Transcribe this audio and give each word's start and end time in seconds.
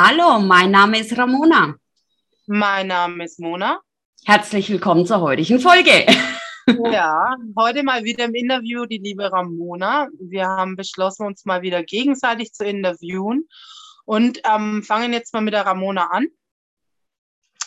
Hallo, 0.00 0.38
mein 0.38 0.70
Name 0.70 1.00
ist 1.00 1.18
Ramona. 1.18 1.74
Mein 2.46 2.86
Name 2.86 3.24
ist 3.24 3.40
Mona. 3.40 3.80
Herzlich 4.24 4.70
willkommen 4.70 5.04
zur 5.04 5.20
heutigen 5.20 5.58
Folge. 5.58 6.06
Ja, 6.92 7.34
heute 7.56 7.82
mal 7.82 8.04
wieder 8.04 8.26
im 8.26 8.34
Interview 8.34 8.84
die 8.84 8.98
liebe 8.98 9.32
Ramona. 9.32 10.06
Wir 10.20 10.46
haben 10.46 10.76
beschlossen, 10.76 11.26
uns 11.26 11.46
mal 11.46 11.62
wieder 11.62 11.82
gegenseitig 11.82 12.52
zu 12.52 12.64
interviewen 12.64 13.48
und 14.04 14.42
ähm, 14.44 14.82
fangen 14.82 15.14
jetzt 15.14 15.32
mal 15.32 15.40
mit 15.40 15.54
der 15.54 15.64
Ramona 15.64 16.10
an. 16.10 16.28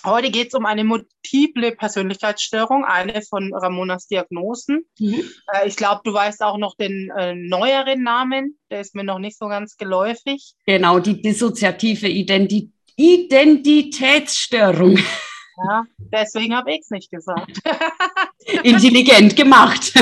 Heute 0.04 0.32
geht 0.32 0.48
es 0.48 0.56
um 0.56 0.66
eine 0.66 0.84
multiple 0.84 1.74
Persönlichkeitsstörung, 1.74 2.86
eine 2.86 3.22
von 3.22 3.54
Ramonas 3.54 4.08
Diagnosen. 4.08 4.84
Mhm. 4.98 5.30
Äh, 5.54 5.68
ich 5.68 5.76
glaube, 5.76 6.02
du 6.04 6.12
weißt 6.14 6.42
auch 6.42 6.58
noch 6.58 6.76
den 6.76 7.12
äh, 7.16 7.36
neueren 7.36 8.02
Namen, 8.02 8.58
der 8.72 8.82
ist 8.82 8.96
mir 8.96 9.04
noch 9.04 9.20
nicht 9.20 9.38
so 9.38 9.48
ganz 9.48 9.78
geläufig. 9.78 10.56
Genau, 10.66 10.98
die 11.00 11.22
dissoziative 11.22 12.08
Identi 12.08 12.72
Identitätsstörung. 12.98 14.98
Ja, 14.98 15.84
deswegen 15.98 16.56
habe 16.56 16.72
ich 16.72 16.80
es 16.82 16.90
nicht 16.90 17.12
gesagt. 17.12 17.60
Intelligent 18.64 19.36
gemacht. 19.36 19.94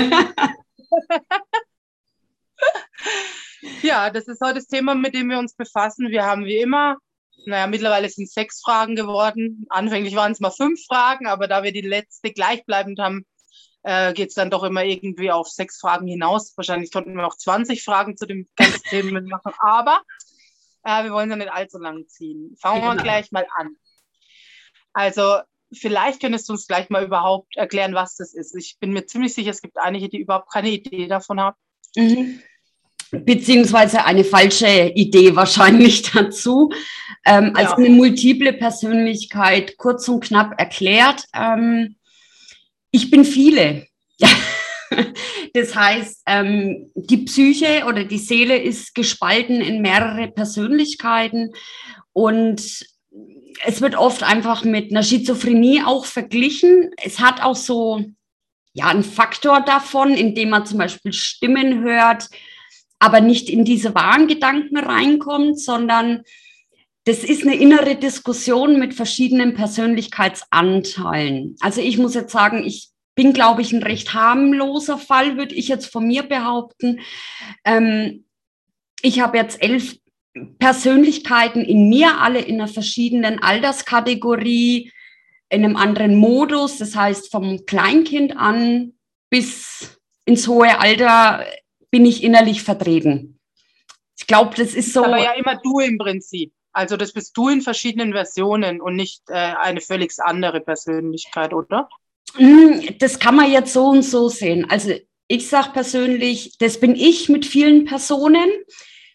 ja, 3.81 4.09
das 4.09 4.27
ist 4.27 4.41
heute 4.41 4.55
das 4.55 4.67
Thema, 4.67 4.95
mit 4.95 5.13
dem 5.13 5.29
wir 5.29 5.39
uns 5.39 5.53
befassen. 5.53 6.09
Wir 6.09 6.25
haben 6.25 6.43
wie 6.45 6.57
immer 6.57 6.97
naja, 7.45 7.67
mittlerweile 7.67 8.09
sind 8.09 8.25
es 8.25 8.33
sechs 8.33 8.61
Fragen 8.61 8.95
geworden. 8.95 9.65
Anfänglich 9.69 10.15
waren 10.15 10.31
es 10.31 10.39
mal 10.39 10.51
fünf 10.51 10.79
Fragen, 10.85 11.27
aber 11.27 11.47
da 11.47 11.63
wir 11.63 11.71
die 11.71 11.81
letzte 11.81 12.31
gleichbleibend 12.31 12.99
haben, 12.99 13.25
äh, 13.83 14.13
geht 14.13 14.29
es 14.29 14.35
dann 14.35 14.49
doch 14.49 14.63
immer 14.63 14.83
irgendwie 14.83 15.31
auf 15.31 15.47
sechs 15.47 15.79
Fragen 15.79 16.07
hinaus. 16.07 16.53
Wahrscheinlich 16.55 16.91
konnten 16.91 17.15
wir 17.15 17.25
auch 17.25 17.37
20 17.37 17.83
Fragen 17.83 18.17
zu 18.17 18.25
dem 18.25 18.47
ganzen 18.55 18.83
Thema 18.89 19.21
machen, 19.21 19.53
aber 19.59 20.01
äh, 20.83 21.03
wir 21.03 21.11
wollen 21.11 21.29
ja 21.29 21.35
nicht 21.35 21.51
allzu 21.51 21.77
lang 21.77 22.07
ziehen. 22.07 22.55
Fangen 22.59 22.83
wir 22.83 22.91
genau. 22.91 23.03
gleich 23.03 23.31
mal 23.31 23.47
an. 23.55 23.75
Also, 24.93 25.39
vielleicht 25.71 26.21
könntest 26.21 26.49
du 26.49 26.53
uns 26.53 26.67
gleich 26.67 26.89
mal 26.89 27.03
überhaupt 27.03 27.55
erklären, 27.55 27.93
was 27.93 28.15
das 28.15 28.33
ist. 28.33 28.55
Ich 28.55 28.77
bin 28.79 28.91
mir 28.91 29.05
ziemlich 29.05 29.33
sicher, 29.33 29.51
es 29.51 29.61
gibt 29.61 29.77
einige, 29.77 30.09
die 30.09 30.19
überhaupt 30.19 30.51
keine 30.51 30.69
Idee 30.69 31.07
davon 31.07 31.39
haben. 31.39 31.55
Mhm 31.95 32.41
beziehungsweise 33.11 34.05
eine 34.05 34.23
falsche 34.23 34.91
Idee 34.95 35.35
wahrscheinlich 35.35 36.01
dazu. 36.13 36.71
Ähm, 37.25 37.53
ja. 37.55 37.63
Also 37.63 37.75
eine 37.75 37.89
multiple 37.89 38.53
Persönlichkeit, 38.53 39.77
kurz 39.77 40.07
und 40.07 40.23
knapp 40.23 40.59
erklärt. 40.59 41.25
Ähm, 41.33 41.95
ich 42.91 43.11
bin 43.11 43.25
viele. 43.25 43.87
das 45.53 45.75
heißt, 45.75 46.23
ähm, 46.25 46.91
die 46.95 47.17
Psyche 47.17 47.85
oder 47.87 48.03
die 48.03 48.17
Seele 48.17 48.57
ist 48.57 48.95
gespalten 48.95 49.61
in 49.61 49.81
mehrere 49.81 50.27
Persönlichkeiten 50.27 51.51
und 52.13 52.85
es 53.65 53.81
wird 53.81 53.95
oft 53.95 54.23
einfach 54.23 54.63
mit 54.63 54.91
einer 54.91 55.03
Schizophrenie 55.03 55.83
auch 55.85 56.05
verglichen. 56.05 56.91
Es 57.03 57.19
hat 57.19 57.41
auch 57.41 57.55
so 57.55 58.03
ja 58.73 58.87
einen 58.87 59.03
Faktor 59.03 59.61
davon, 59.61 60.13
indem 60.13 60.49
man 60.49 60.65
zum 60.65 60.77
Beispiel 60.77 61.13
Stimmen 61.13 61.83
hört, 61.83 62.29
aber 62.99 63.21
nicht 63.21 63.49
in 63.49 63.65
diese 63.65 63.95
wahren 63.95 64.27
Gedanken 64.27 64.77
reinkommt, 64.77 65.59
sondern 65.59 66.23
das 67.05 67.23
ist 67.23 67.43
eine 67.43 67.55
innere 67.55 67.95
Diskussion 67.95 68.77
mit 68.77 68.93
verschiedenen 68.93 69.55
Persönlichkeitsanteilen. 69.55 71.55
Also 71.61 71.81
ich 71.81 71.97
muss 71.97 72.13
jetzt 72.13 72.31
sagen, 72.31 72.63
ich 72.63 72.89
bin, 73.15 73.33
glaube 73.33 73.61
ich, 73.61 73.73
ein 73.73 73.83
recht 73.83 74.13
harmloser 74.13 74.97
Fall, 74.97 75.37
würde 75.37 75.55
ich 75.55 75.69
jetzt 75.69 75.87
von 75.87 76.05
mir 76.05 76.23
behaupten. 76.23 76.99
Ähm, 77.65 78.25
ich 79.01 79.21
habe 79.21 79.37
jetzt 79.37 79.61
elf 79.61 79.95
Persönlichkeiten 80.59 81.65
in 81.65 81.89
mir, 81.89 82.19
alle 82.19 82.39
in 82.39 82.55
einer 82.55 82.67
verschiedenen 82.67 83.41
Alterskategorie, 83.41 84.91
in 85.49 85.65
einem 85.65 85.75
anderen 85.75 86.15
Modus. 86.15 86.77
Das 86.77 86.95
heißt, 86.95 87.31
vom 87.31 87.65
Kleinkind 87.65 88.37
an 88.37 88.93
bis 89.29 89.99
ins 90.25 90.47
hohe 90.47 90.79
Alter 90.79 91.45
bin 91.91 92.05
ich 92.05 92.23
innerlich 92.23 92.63
vertreten. 92.63 93.39
Ich 94.17 94.27
glaube, 94.27 94.55
das 94.55 94.73
ist 94.73 94.93
so. 94.93 95.03
Aber 95.03 95.17
ja 95.17 95.33
immer 95.33 95.55
du 95.55 95.79
im 95.79 95.97
Prinzip. 95.97 96.51
Also 96.71 96.97
das 96.97 97.13
bist 97.13 97.35
du 97.35 97.49
in 97.49 97.61
verschiedenen 97.61 98.13
Versionen 98.13 98.79
und 98.79 98.95
nicht 98.95 99.23
äh, 99.29 99.33
eine 99.33 99.81
völlig 99.81 100.13
andere 100.19 100.61
Persönlichkeit, 100.61 101.53
oder? 101.53 101.89
Hm, 102.35 102.97
das 102.99 103.19
kann 103.19 103.35
man 103.35 103.51
jetzt 103.51 103.73
so 103.73 103.87
und 103.87 104.03
so 104.03 104.29
sehen. 104.29 104.69
Also 104.69 104.93
ich 105.27 105.47
sage 105.47 105.69
persönlich, 105.73 106.57
das 106.59 106.79
bin 106.79 106.95
ich 106.95 107.27
mit 107.27 107.45
vielen 107.45 107.85
Personen. 107.85 108.49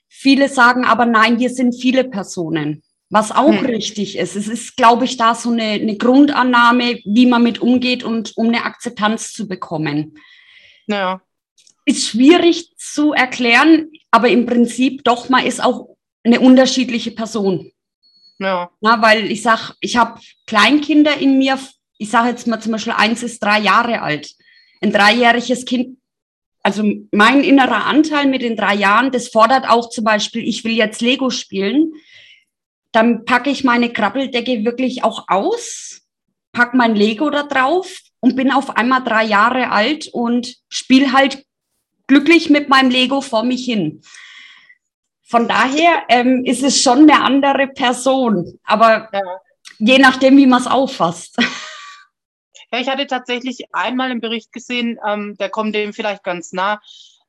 Viele 0.09 0.49
sagen 0.49 0.85
aber 0.85 1.07
nein, 1.07 1.39
wir 1.39 1.51
sind 1.51 1.75
viele 1.75 2.05
Personen, 2.05 2.83
was 3.09 3.31
auch 3.31 3.53
hm. 3.53 3.67
richtig 3.67 4.19
ist. 4.19 4.37
Es 4.37 4.49
ist, 4.49 4.77
glaube 4.77 5.05
ich, 5.05 5.17
da 5.17 5.35
so 5.35 5.51
eine, 5.51 5.63
eine 5.63 5.97
Grundannahme, 5.97 7.01
wie 7.05 7.27
man 7.27 7.43
mit 7.43 7.61
umgeht 7.61 8.03
und 8.03 8.37
um 8.37 8.49
eine 8.49 8.65
Akzeptanz 8.65 9.33
zu 9.33 9.47
bekommen. 9.47 10.19
Ja 10.87 11.21
ist 11.85 12.07
schwierig 12.07 12.77
zu 12.77 13.13
erklären, 13.13 13.91
aber 14.11 14.29
im 14.29 14.47
Prinzip 14.47 15.05
doch, 15.05 15.29
man 15.29 15.45
ist 15.45 15.63
auch 15.63 15.97
eine 16.23 16.41
unterschiedliche 16.41 17.11
Person. 17.11 17.71
Ja. 18.39 18.71
Na, 18.81 19.01
weil 19.03 19.31
ich 19.31 19.43
sage, 19.43 19.75
ich 19.81 19.97
habe 19.97 20.21
Kleinkinder 20.47 21.17
in 21.19 21.39
mir, 21.39 21.59
ich 21.99 22.11
sage 22.11 22.31
jetzt 22.31 22.47
mal 22.47 22.61
zum 22.61 22.73
Beispiel, 22.73 22.95
eins 22.97 23.23
ist 23.23 23.43
drei 23.43 23.61
Jahre 23.61 24.03
alt. 24.03 24.35
Ein 24.81 24.93
dreijähriges 24.93 25.65
Kind, 25.65 25.99
also 26.63 26.83
mein 27.13 27.45
innerer 27.45 27.85
Anteil 27.85 28.27
mit 28.27 28.43
den 28.43 28.57
drei 28.57 28.75
Jahren, 28.75 29.13
das 29.13 29.29
fordert 29.29 29.69
auch 29.69 29.91
zum 29.91 30.05
Beispiel, 30.05 30.47
ich 30.47 30.65
will 30.65 30.73
jetzt 30.73 31.03
Lego 31.03 31.31
spielen. 31.31 31.93
Dann 32.93 33.25
packe 33.25 33.51
ich 33.51 33.65
meine 33.65 33.93
Krabbeldecke 33.93 34.65
wirklich 34.65 35.05
auch 35.05 35.29
aus, 35.29 36.03
packe 36.53 36.77
mein 36.77 36.95
Lego 36.95 37.29
da 37.31 37.43
drauf 37.43 38.01
und 38.21 38.37
bin 38.37 38.51
auf 38.51 38.77
einmal 38.77 39.03
drei 39.03 39.25
Jahre 39.25 39.71
alt 39.71 40.09
und 40.09 40.57
spiele 40.69 41.13
halt 41.13 41.45
glücklich 42.07 42.51
mit 42.51 42.69
meinem 42.69 42.91
Lego 42.91 43.21
vor 43.21 43.45
mich 43.45 43.65
hin. 43.65 44.03
Von 45.23 45.49
daher 45.49 46.05
ähm, 46.09 46.45
ist 46.45 46.63
es 46.63 46.83
schon 46.83 47.11
eine 47.11 47.23
andere 47.23 47.69
Person, 47.69 48.59
aber 48.65 49.09
ja. 49.13 49.21
je 49.79 49.99
nachdem, 49.99 50.37
wie 50.37 50.47
man 50.47 50.61
es 50.61 50.67
auffasst. 50.67 51.37
Ja, 52.73 52.81
ich 52.81 52.89
hatte 52.89 53.07
tatsächlich 53.07 53.73
einmal 53.73 54.11
einen 54.11 54.21
Bericht 54.21 54.51
gesehen, 54.51 54.99
ähm, 55.07 55.37
der 55.39 55.49
kommt 55.49 55.77
dem 55.77 55.93
vielleicht 55.93 56.25
ganz 56.25 56.53
nah 56.53 56.81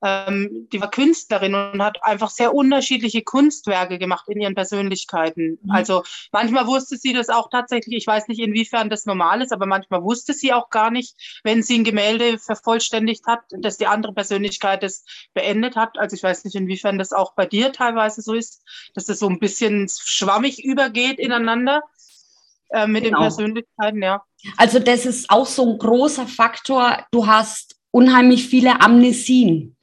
ähm, 0.05 0.67
die 0.71 0.79
war 0.79 0.91
Künstlerin 0.91 1.55
und 1.55 1.81
hat 1.81 1.97
einfach 2.03 2.29
sehr 2.29 2.53
unterschiedliche 2.53 3.23
Kunstwerke 3.23 3.97
gemacht 3.97 4.25
in 4.27 4.39
ihren 4.39 4.53
Persönlichkeiten. 4.53 5.57
Mhm. 5.63 5.71
Also 5.71 6.03
manchmal 6.31 6.67
wusste 6.67 6.95
sie 6.97 7.11
das 7.11 7.29
auch 7.29 7.49
tatsächlich, 7.49 7.97
ich 7.97 8.07
weiß 8.07 8.27
nicht, 8.27 8.39
inwiefern 8.39 8.91
das 8.91 9.05
normal 9.05 9.41
ist, 9.41 9.51
aber 9.51 9.65
manchmal 9.65 10.03
wusste 10.03 10.33
sie 10.33 10.53
auch 10.53 10.69
gar 10.69 10.91
nicht, 10.91 11.15
wenn 11.43 11.63
sie 11.63 11.79
ein 11.79 11.83
Gemälde 11.83 12.37
vervollständigt 12.37 13.25
hat, 13.25 13.39
dass 13.57 13.77
die 13.77 13.87
andere 13.87 14.13
Persönlichkeit 14.13 14.83
das 14.83 15.03
beendet 15.33 15.75
hat. 15.75 15.97
Also 15.97 16.15
ich 16.15 16.21
weiß 16.21 16.45
nicht, 16.45 16.55
inwiefern 16.55 16.99
das 16.99 17.11
auch 17.11 17.33
bei 17.33 17.47
dir 17.47 17.71
teilweise 17.71 18.21
so 18.21 18.35
ist, 18.35 18.61
dass 18.93 19.05
das 19.05 19.17
so 19.17 19.27
ein 19.27 19.39
bisschen 19.39 19.87
schwammig 19.89 20.63
übergeht 20.63 21.17
ineinander 21.17 21.81
äh, 22.69 22.85
mit 22.85 23.05
genau. 23.05 23.17
den 23.17 23.23
Persönlichkeiten, 23.23 24.03
ja. 24.03 24.23
Also 24.57 24.77
das 24.77 25.07
ist 25.07 25.31
auch 25.31 25.47
so 25.47 25.67
ein 25.71 25.79
großer 25.79 26.27
Faktor. 26.27 27.07
Du 27.09 27.25
hast 27.25 27.75
unheimlich 27.89 28.47
viele 28.47 28.81
Amnesien 28.81 29.74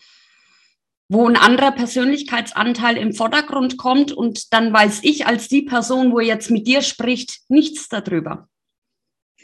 wo 1.12 1.28
ein 1.28 1.36
anderer 1.36 1.72
Persönlichkeitsanteil 1.72 2.96
im 2.96 3.12
Vordergrund 3.12 3.76
kommt 3.76 4.12
und 4.12 4.54
dann 4.54 4.72
weiß 4.72 5.00
ich 5.02 5.26
als 5.26 5.46
die 5.46 5.60
Person, 5.60 6.10
wo 6.10 6.20
jetzt 6.20 6.50
mit 6.50 6.66
dir 6.66 6.80
spricht, 6.80 7.40
nichts 7.48 7.90
darüber. 7.90 8.48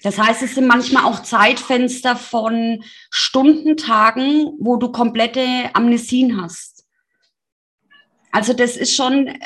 Das 0.02 0.18
heißt, 0.18 0.42
es 0.42 0.54
sind 0.54 0.66
manchmal 0.66 1.04
auch 1.04 1.22
Zeitfenster 1.22 2.16
von 2.16 2.82
Stundentagen, 3.10 4.52
wo 4.58 4.76
du 4.76 4.90
komplette 4.90 5.42
Amnesien 5.74 6.40
hast. 6.40 6.86
Also 8.32 8.54
das 8.54 8.78
ist 8.78 8.94
schon, 8.94 9.38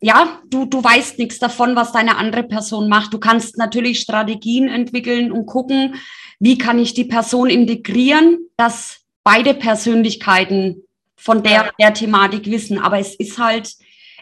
ja, 0.00 0.40
du, 0.48 0.64
du 0.64 0.82
weißt 0.82 1.20
nichts 1.20 1.38
davon, 1.38 1.76
was 1.76 1.92
deine 1.92 2.16
andere 2.16 2.42
Person 2.42 2.88
macht. 2.88 3.12
Du 3.14 3.20
kannst 3.20 3.58
natürlich 3.58 4.00
Strategien 4.00 4.66
entwickeln 4.66 5.30
und 5.30 5.46
gucken, 5.46 5.94
wie 6.40 6.58
kann 6.58 6.80
ich 6.80 6.94
die 6.94 7.04
Person 7.04 7.48
integrieren, 7.48 8.38
dass 8.56 9.02
beide 9.22 9.54
Persönlichkeiten 9.54 10.82
von 11.20 11.42
der, 11.42 11.72
der 11.78 11.92
Thematik 11.92 12.46
wissen. 12.46 12.78
Aber 12.78 12.98
es 12.98 13.14
ist 13.14 13.38
halt, 13.38 13.74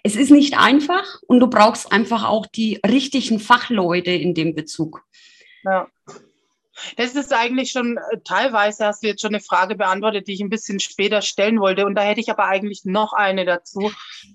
es 0.02 0.16
ist 0.16 0.30
nicht 0.30 0.58
einfach 0.58 1.04
und 1.26 1.40
du 1.40 1.46
brauchst 1.46 1.92
einfach 1.92 2.24
auch 2.24 2.46
die 2.46 2.80
richtigen 2.86 3.40
Fachleute 3.40 4.10
in 4.10 4.34
dem 4.34 4.54
Bezug. 4.54 5.04
Ja. 5.64 5.88
Das 6.96 7.14
ist 7.14 7.32
eigentlich 7.32 7.72
schon, 7.72 7.96
äh, 7.96 8.18
teilweise 8.24 8.86
hast 8.86 9.02
du 9.02 9.08
jetzt 9.08 9.20
schon 9.20 9.34
eine 9.34 9.40
Frage 9.40 9.74
beantwortet, 9.74 10.28
die 10.28 10.34
ich 10.34 10.40
ein 10.40 10.48
bisschen 10.48 10.78
später 10.78 11.22
stellen 11.22 11.58
wollte. 11.60 11.86
Und 11.86 11.96
da 11.96 12.02
hätte 12.02 12.20
ich 12.20 12.30
aber 12.30 12.44
eigentlich 12.44 12.84
noch 12.84 13.12
eine 13.12 13.44
dazu. 13.44 13.90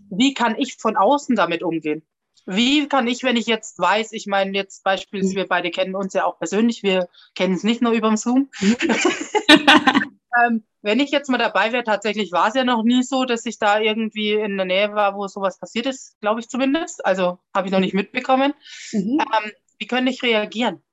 Wie 0.10 0.34
kann 0.34 0.58
ich 0.58 0.76
von 0.76 0.98
außen 0.98 1.36
damit 1.36 1.64
umgehen? 1.64 2.04
Wie 2.46 2.88
kann 2.90 3.08
ich, 3.08 3.24
wenn 3.24 3.38
ich 3.38 3.48
jetzt 3.48 3.80
weiß, 3.80 4.12
ich 4.12 4.28
meine 4.28 4.52
jetzt 4.52 4.84
beispielsweise, 4.84 5.36
wir 5.36 5.48
beide 5.48 5.72
kennen 5.72 5.96
uns 5.96 6.14
ja 6.14 6.26
auch 6.26 6.38
persönlich, 6.38 6.84
wir 6.84 7.08
kennen 7.36 7.54
es 7.54 7.64
nicht 7.64 7.82
nur 7.82 7.94
über 7.94 8.16
Zoom. 8.18 8.50
ähm, 10.42 10.64
wenn 10.82 11.00
ich 11.00 11.12
jetzt 11.12 11.30
mal 11.30 11.38
dabei 11.38 11.72
wäre, 11.72 11.84
tatsächlich 11.84 12.32
war 12.32 12.50
es 12.50 12.56
ja 12.56 12.64
noch 12.64 12.84
nie 12.84 13.04
so, 13.04 13.26
dass 13.26 13.46
ich 13.46 13.58
da 13.58 13.80
irgendwie 13.80 14.34
in 14.34 14.58
der 14.58 14.66
Nähe 14.66 14.94
war, 14.94 15.16
wo 15.16 15.28
sowas 15.28 15.60
passiert 15.60 15.86
ist, 15.86 16.20
glaube 16.22 16.42
ich 16.42 16.50
zumindest. 16.50 17.06
Also 17.06 17.40
habe 17.56 17.68
ich 17.68 17.72
noch 17.72 17.80
nicht 17.80 17.94
mitbekommen. 17.94 18.54
Mhm. 18.92 19.20
Ähm, 19.20 19.52
wie 19.78 19.88
könnte 19.88 20.12
ich 20.12 20.22
reagieren? 20.24 20.84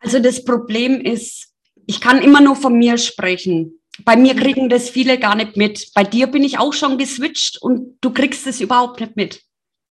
Also 0.00 0.18
das 0.18 0.44
Problem 0.44 1.00
ist, 1.00 1.54
ich 1.86 2.00
kann 2.00 2.22
immer 2.22 2.40
nur 2.40 2.56
von 2.56 2.76
mir 2.76 2.98
sprechen. 2.98 3.80
Bei 4.04 4.16
mir 4.16 4.34
mhm. 4.34 4.38
kriegen 4.38 4.68
das 4.68 4.90
viele 4.90 5.18
gar 5.18 5.34
nicht 5.34 5.56
mit. 5.56 5.90
Bei 5.94 6.04
dir 6.04 6.26
bin 6.26 6.42
ich 6.42 6.58
auch 6.58 6.72
schon 6.72 6.98
geswitcht 6.98 7.60
und 7.60 7.98
du 8.00 8.12
kriegst 8.12 8.46
es 8.46 8.60
überhaupt 8.60 9.00
nicht 9.00 9.16
mit. 9.16 9.42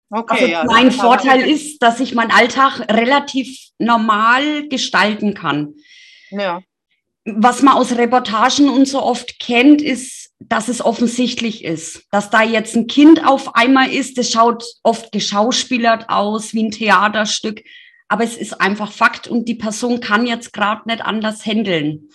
Okay, 0.10 0.34
also 0.34 0.48
ja, 0.48 0.64
mein 0.64 0.92
Vorteil 0.92 1.42
ist, 1.42 1.80
dass 1.80 2.00
ich 2.00 2.16
meinen 2.16 2.32
Alltag 2.32 2.80
relativ 2.90 3.72
normal 3.78 4.68
gestalten 4.70 5.34
kann. 5.34 5.76
Ja. 6.30 6.62
Was 7.30 7.62
man 7.62 7.76
aus 7.76 7.98
Reportagen 7.98 8.70
und 8.70 8.88
so 8.88 9.04
oft 9.04 9.40
kennt, 9.40 9.82
ist, 9.82 10.32
dass 10.40 10.68
es 10.68 10.84
offensichtlich 10.84 11.64
ist, 11.64 12.06
dass 12.12 12.30
da 12.30 12.44
jetzt 12.44 12.76
ein 12.76 12.88
Kind 12.88 13.26
auf 13.26 13.56
einmal 13.56 13.92
ist. 13.92 14.18
Das 14.18 14.32
schaut 14.32 14.64
oft 14.84 15.12
geschauspielert 15.12 16.10
aus, 16.10 16.54
wie 16.54 16.64
ein 16.64 16.72
Theaterstück. 16.72 17.64
Aber 18.08 18.24
es 18.24 18.38
ist 18.38 18.62
einfach 18.62 18.92
Fakt 18.92 19.28
und 19.28 19.48
die 19.50 19.56
Person 19.56 20.00
kann 20.00 20.26
jetzt 20.26 20.54
gerade 20.54 20.84
nicht 20.86 21.02
anders 21.02 21.46
handeln. 21.46 22.10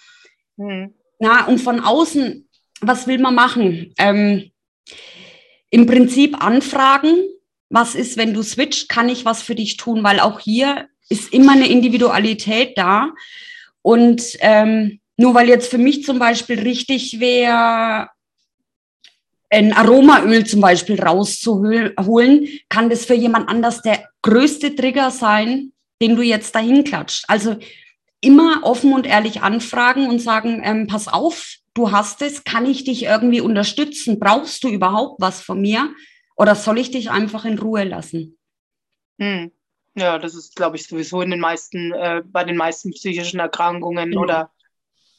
Hm. 0.57 0.95
Na, 1.19 1.47
und 1.47 1.59
von 1.59 1.81
außen, 1.81 2.49
was 2.81 3.07
will 3.07 3.19
man 3.19 3.35
machen? 3.35 3.93
Ähm, 3.99 4.51
Im 5.71 5.87
Prinzip 5.87 6.43
anfragen, 6.43 7.17
was 7.69 7.95
ist, 7.95 8.17
wenn 8.17 8.35
du 8.35 8.43
switcht, 8.43 8.89
kann 8.89 9.09
ich 9.09 9.25
was 9.25 9.43
für 9.43 9.55
dich 9.55 9.77
tun? 9.77 10.03
Weil 10.03 10.21
auch 10.21 10.41
hier 10.41 10.89
ist 11.09 11.33
immer 11.33 11.53
eine 11.53 11.69
Individualität 11.69 12.79
da. 12.79 13.11
Und 13.83 14.37
ähm, 14.41 15.01
nur 15.17 15.35
weil 15.35 15.49
jetzt 15.49 15.71
für 15.71 15.79
mich 15.79 16.05
zum 16.05 16.19
Beispiel 16.19 16.61
richtig 16.61 17.21
wäre, 17.21 18.09
ein 19.51 19.73
Aromaöl 19.75 20.47
zum 20.47 20.61
Beispiel 20.63 21.01
rauszuholen, 21.01 22.49
kann 22.71 22.89
das 22.89 23.05
für 23.05 23.15
jemand 23.15 23.49
anders 23.49 23.83
der 23.83 24.09
größte 24.23 24.75
Trigger 24.75 25.11
sein, 25.11 25.73
den 26.01 26.17
du 26.17 26.23
jetzt 26.23 26.55
dahin 26.55 26.85
klatscht. 26.85 27.25
Also 27.29 27.57
immer 28.23 28.61
offen 28.63 28.95
und 28.95 29.07
ehrlich 29.07 29.43
anfragen 29.43 30.09
und 30.09 30.21
sagen, 30.21 30.63
ähm, 30.65 30.87
pass 30.87 31.07
auf, 31.07 31.57
du 31.75 31.93
hast 31.93 32.23
es, 32.23 32.45
kann 32.45 32.65
ich 32.65 32.85
dich 32.85 33.05
irgendwie 33.05 33.43
unterstützen? 33.43 34.19
Brauchst 34.19 34.65
du 34.65 34.69
überhaupt 34.69 35.21
was 35.21 35.43
von 35.43 35.61
mir? 35.61 35.91
Oder 36.37 36.55
soll 36.55 36.79
ich 36.79 36.91
dich 36.91 37.11
einfach 37.11 37.45
in 37.45 37.59
Ruhe 37.59 37.85
lassen? 37.85 38.39
Hm. 39.19 39.53
Ja, 39.95 40.19
das 40.19 40.35
ist, 40.35 40.57
glaube 40.57 40.77
ich, 40.77 40.87
sowieso 40.87 41.21
in 41.21 41.31
den 41.31 41.41
meisten, 41.41 41.93
äh, 41.93 42.23
bei 42.25 42.45
den 42.45 42.57
meisten 42.57 42.93
psychischen 42.93 43.41
Erkrankungen 43.41 44.13
ja. 44.13 44.19
oder 44.19 44.51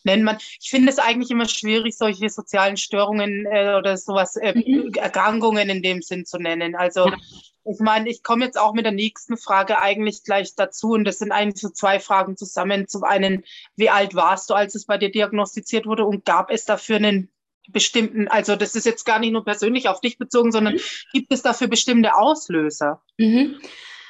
nennt 0.03 0.23
man. 0.23 0.37
Ich 0.61 0.69
finde 0.69 0.89
es 0.89 0.99
eigentlich 0.99 1.31
immer 1.31 1.47
schwierig, 1.47 1.97
solche 1.97 2.29
sozialen 2.29 2.77
Störungen 2.77 3.45
äh, 3.45 3.75
oder 3.77 3.97
sowas, 3.97 4.35
äh, 4.35 4.53
mhm. 4.55 4.93
Erkrankungen 4.93 5.69
in 5.69 5.81
dem 5.81 6.01
Sinn 6.01 6.25
zu 6.25 6.37
nennen. 6.37 6.75
Also 6.75 7.07
ja. 7.07 7.17
ich 7.65 7.79
meine, 7.79 8.09
ich 8.09 8.23
komme 8.23 8.45
jetzt 8.45 8.59
auch 8.59 8.73
mit 8.73 8.85
der 8.85 8.91
nächsten 8.91 9.37
Frage 9.37 9.81
eigentlich 9.81 10.23
gleich 10.23 10.55
dazu 10.55 10.91
und 10.91 11.05
das 11.05 11.19
sind 11.19 11.31
eigentlich 11.31 11.61
so 11.61 11.69
zwei 11.69 11.99
Fragen 11.99 12.37
zusammen. 12.37 12.87
Zum 12.87 13.03
einen, 13.03 13.43
wie 13.75 13.89
alt 13.89 14.15
warst 14.15 14.49
du, 14.49 14.53
als 14.53 14.75
es 14.75 14.85
bei 14.85 14.97
dir 14.97 15.11
diagnostiziert 15.11 15.85
wurde 15.85 16.05
und 16.05 16.25
gab 16.25 16.51
es 16.51 16.65
dafür 16.65 16.97
einen 16.97 17.29
bestimmten, 17.69 18.27
also 18.27 18.55
das 18.57 18.75
ist 18.75 18.85
jetzt 18.85 19.05
gar 19.05 19.19
nicht 19.19 19.31
nur 19.31 19.45
persönlich 19.45 19.87
auf 19.87 20.01
dich 20.01 20.17
bezogen, 20.17 20.51
sondern 20.51 20.75
mhm. 20.75 20.81
gibt 21.13 21.31
es 21.31 21.41
dafür 21.41 21.67
bestimmte 21.67 22.15
Auslöser? 22.15 23.01
Mhm. 23.17 23.57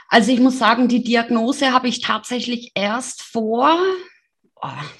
Also 0.09 0.31
ich 0.31 0.39
muss 0.39 0.59
sagen, 0.59 0.87
die 0.87 1.03
Diagnose 1.03 1.71
habe 1.71 1.87
ich 1.87 2.01
tatsächlich 2.01 2.71
erst 2.75 3.21
vor 3.21 3.77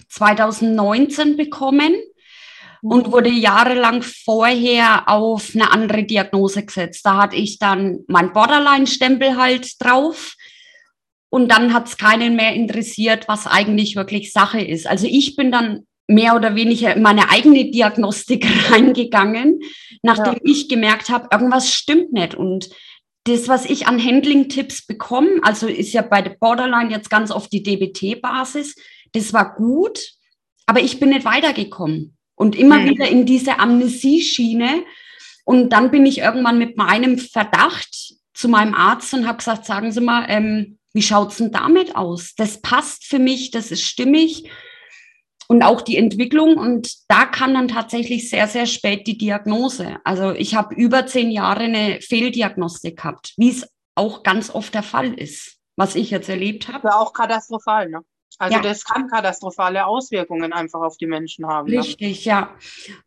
2019 0.10 1.38
bekommen 1.38 1.94
und 2.84 3.12
wurde 3.12 3.30
jahrelang 3.30 4.02
vorher 4.02 5.08
auf 5.08 5.52
eine 5.56 5.72
andere 5.72 6.04
Diagnose 6.04 6.66
gesetzt. 6.66 7.06
Da 7.06 7.16
hatte 7.16 7.38
ich 7.38 7.58
dann 7.58 8.00
mein 8.08 8.34
Borderline-Stempel 8.34 9.38
halt 9.38 9.82
drauf. 9.82 10.36
Und 11.30 11.50
dann 11.50 11.74
hat 11.74 11.88
es 11.88 11.98
keinen 11.98 12.36
mehr 12.36 12.54
interessiert, 12.54 13.28
was 13.28 13.48
eigentlich 13.48 13.96
wirklich 13.96 14.34
Sache 14.34 14.62
ist. 14.62 14.86
Also 14.86 15.08
ich 15.10 15.36
bin 15.36 15.52
dann 15.52 15.88
mehr 16.08 16.36
oder 16.36 16.56
weniger 16.56 16.94
in 16.94 17.02
meine 17.02 17.30
eigene 17.30 17.72
Diagnostik 17.72 18.46
reingegangen, 18.72 19.62
nachdem 20.02 20.34
ja. 20.34 20.40
ich 20.44 20.68
gemerkt 20.68 21.10
habe, 21.10 21.30
irgendwas 21.32 21.74
stimmt 21.74 22.12
nicht. 22.12 22.36
Und 22.36 22.70
das, 23.24 23.48
was 23.48 23.66
ich 23.66 23.88
an 23.88 24.04
Handling-Tipps 24.04 24.86
bekomme, 24.86 25.40
also 25.42 25.68
ist 25.68 25.94
ja 25.94 26.02
bei 26.02 26.22
der 26.22 26.36
Borderline 26.38 26.92
jetzt 26.92 27.10
ganz 27.10 27.32
oft 27.32 27.52
die 27.54 27.64
DBT-Basis, 27.64 28.76
das 29.14 29.34
war 29.34 29.56
gut, 29.56 30.14
aber 30.66 30.82
ich 30.82 31.00
bin 31.00 31.10
nicht 31.10 31.26
weitergekommen. 31.26 32.18
Und 32.36 32.56
immer 32.56 32.80
mhm. 32.80 32.90
wieder 32.90 33.08
in 33.08 33.26
diese 33.26 33.60
Amnesieschiene. 33.60 34.84
Und 35.46 35.70
dann 35.70 35.92
bin 35.92 36.06
ich 36.06 36.20
irgendwann 36.20 36.58
mit 36.58 36.78
meinem 36.78 37.18
Verdacht 37.18 38.16
zu 38.34 38.50
meinem 38.50 38.74
Arzt 38.74 39.14
und 39.14 39.28
habe 39.28 39.38
gesagt, 39.38 39.66
sagen 39.66 39.92
Sie 39.92 40.02
mal, 40.02 40.26
ähm, 40.30 40.80
wie 40.94 41.02
schaut's 41.02 41.38
denn 41.38 41.52
damit 41.52 41.96
aus? 41.96 42.34
Das 42.36 42.62
passt 42.62 43.06
für 43.06 43.20
mich, 43.20 43.52
das 43.52 43.72
ist 43.72 43.84
stimmig 43.84 44.50
und 45.48 45.64
auch 45.64 45.82
die 45.82 45.98
Entwicklung. 45.98 46.58
Und 46.58 46.92
da 47.08 47.26
kam 47.26 47.54
dann 47.54 47.68
tatsächlich 47.68 48.30
sehr, 48.30 48.48
sehr 48.48 48.66
spät 48.66 49.06
die 49.08 49.18
Diagnose. 49.18 49.98
Also 50.04 50.32
ich 50.32 50.56
habe 50.56 50.76
über 50.76 51.06
zehn 51.06 51.32
Jahre 51.32 51.64
eine 51.64 52.02
Fehldiagnostik 52.02 52.98
gehabt, 52.98 53.34
wie 53.38 53.50
es 53.50 53.68
auch 53.96 54.24
ganz 54.24 54.50
oft 54.50 54.74
der 54.74 54.84
Fall 54.84 55.14
ist, 55.14 55.58
was 55.76 55.96
ich 55.96 56.10
jetzt 56.10 56.30
erlebt 56.30 56.68
habe. 56.68 56.88
Ja, 56.88 56.96
auch 56.96 57.14
katastrophal, 57.14 57.90
ne? 57.90 58.02
Also 58.40 58.58
ja. 58.58 58.62
das 58.62 58.84
kann 58.84 59.08
katastrophale 59.08 59.86
Auswirkungen 59.86 60.54
einfach 60.54 60.82
auf 60.82 60.98
die 60.98 61.08
Menschen 61.08 61.48
haben. 61.48 61.70
Ne? 61.70 61.80
Richtig, 61.80 62.26
ne? 62.26 62.30
ja. 62.32 62.56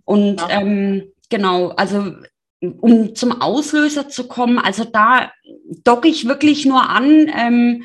Und 0.04 0.40
ja. 0.40 0.60
Ähm, 0.60 1.12
genau, 1.28 1.68
also 1.70 2.12
um 2.60 3.14
zum 3.14 3.40
Auslöser 3.40 4.08
zu 4.08 4.28
kommen, 4.28 4.58
also 4.58 4.84
da 4.84 5.32
docke 5.84 6.08
ich 6.08 6.26
wirklich 6.26 6.64
nur 6.64 6.88
an, 6.88 7.30
ähm, 7.36 7.84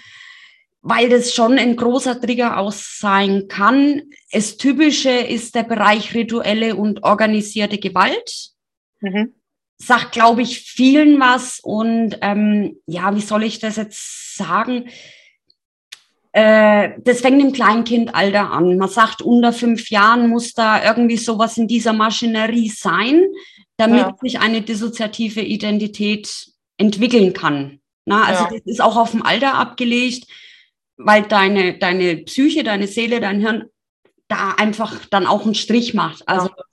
weil 0.81 1.09
das 1.09 1.33
schon 1.33 1.59
ein 1.59 1.75
großer 1.75 2.19
Trigger 2.19 2.57
aus 2.57 2.97
sein 2.99 3.47
kann. 3.47 4.01
Das 4.31 4.57
Typische 4.57 5.11
ist 5.11 5.53
der 5.53 5.63
Bereich 5.63 6.13
rituelle 6.15 6.75
und 6.75 7.03
organisierte 7.03 7.77
Gewalt. 7.77 8.51
Mhm. 8.99 9.35
Sagt, 9.77 10.13
glaube 10.13 10.41
ich, 10.41 10.59
vielen 10.59 11.19
was. 11.19 11.59
Und 11.59 12.17
ähm, 12.21 12.77
ja, 12.87 13.15
wie 13.15 13.21
soll 13.21 13.43
ich 13.43 13.59
das 13.59 13.75
jetzt 13.75 14.35
sagen? 14.35 14.89
Äh, 16.33 16.91
das 16.99 17.21
fängt 17.21 17.41
im 17.41 17.51
Kleinkindalter 17.51 18.51
an. 18.51 18.77
Man 18.77 18.89
sagt, 18.89 19.21
unter 19.21 19.53
fünf 19.53 19.89
Jahren 19.89 20.29
muss 20.29 20.53
da 20.53 20.83
irgendwie 20.83 21.17
sowas 21.17 21.57
in 21.57 21.67
dieser 21.67 21.93
Maschinerie 21.93 22.69
sein, 22.69 23.23
damit 23.77 24.01
ja. 24.01 24.15
sich 24.21 24.39
eine 24.39 24.61
dissoziative 24.61 25.41
Identität 25.41 26.47
entwickeln 26.77 27.33
kann. 27.33 27.79
Na, 28.05 28.23
also 28.23 28.43
ja. 28.45 28.49
das 28.51 28.61
ist 28.65 28.81
auch 28.81 28.97
auf 28.97 29.11
dem 29.11 29.23
Alter 29.23 29.55
abgelegt 29.55 30.27
weil 31.05 31.23
deine, 31.23 31.77
deine 31.77 32.17
Psyche, 32.17 32.63
deine 32.63 32.87
Seele, 32.87 33.19
dein 33.19 33.41
Hirn 33.41 33.69
da 34.27 34.51
einfach 34.57 35.05
dann 35.05 35.27
auch 35.27 35.43
einen 35.45 35.55
Strich 35.55 35.93
macht. 35.93 36.27
Also 36.27 36.47
ja. 36.47 36.63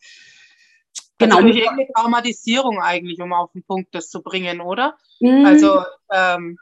genau. 1.18 1.37
Also 1.37 1.49
eine 1.49 1.88
Traumatisierung 1.94 2.80
eigentlich, 2.80 3.21
um 3.21 3.32
auf 3.32 3.52
den 3.52 3.64
Punkt 3.64 3.94
das 3.94 4.11
zu 4.11 4.23
bringen, 4.23 4.61
oder? 4.61 4.97
Mhm. 5.21 5.44
Also 5.44 5.82
ähm, 6.12 6.59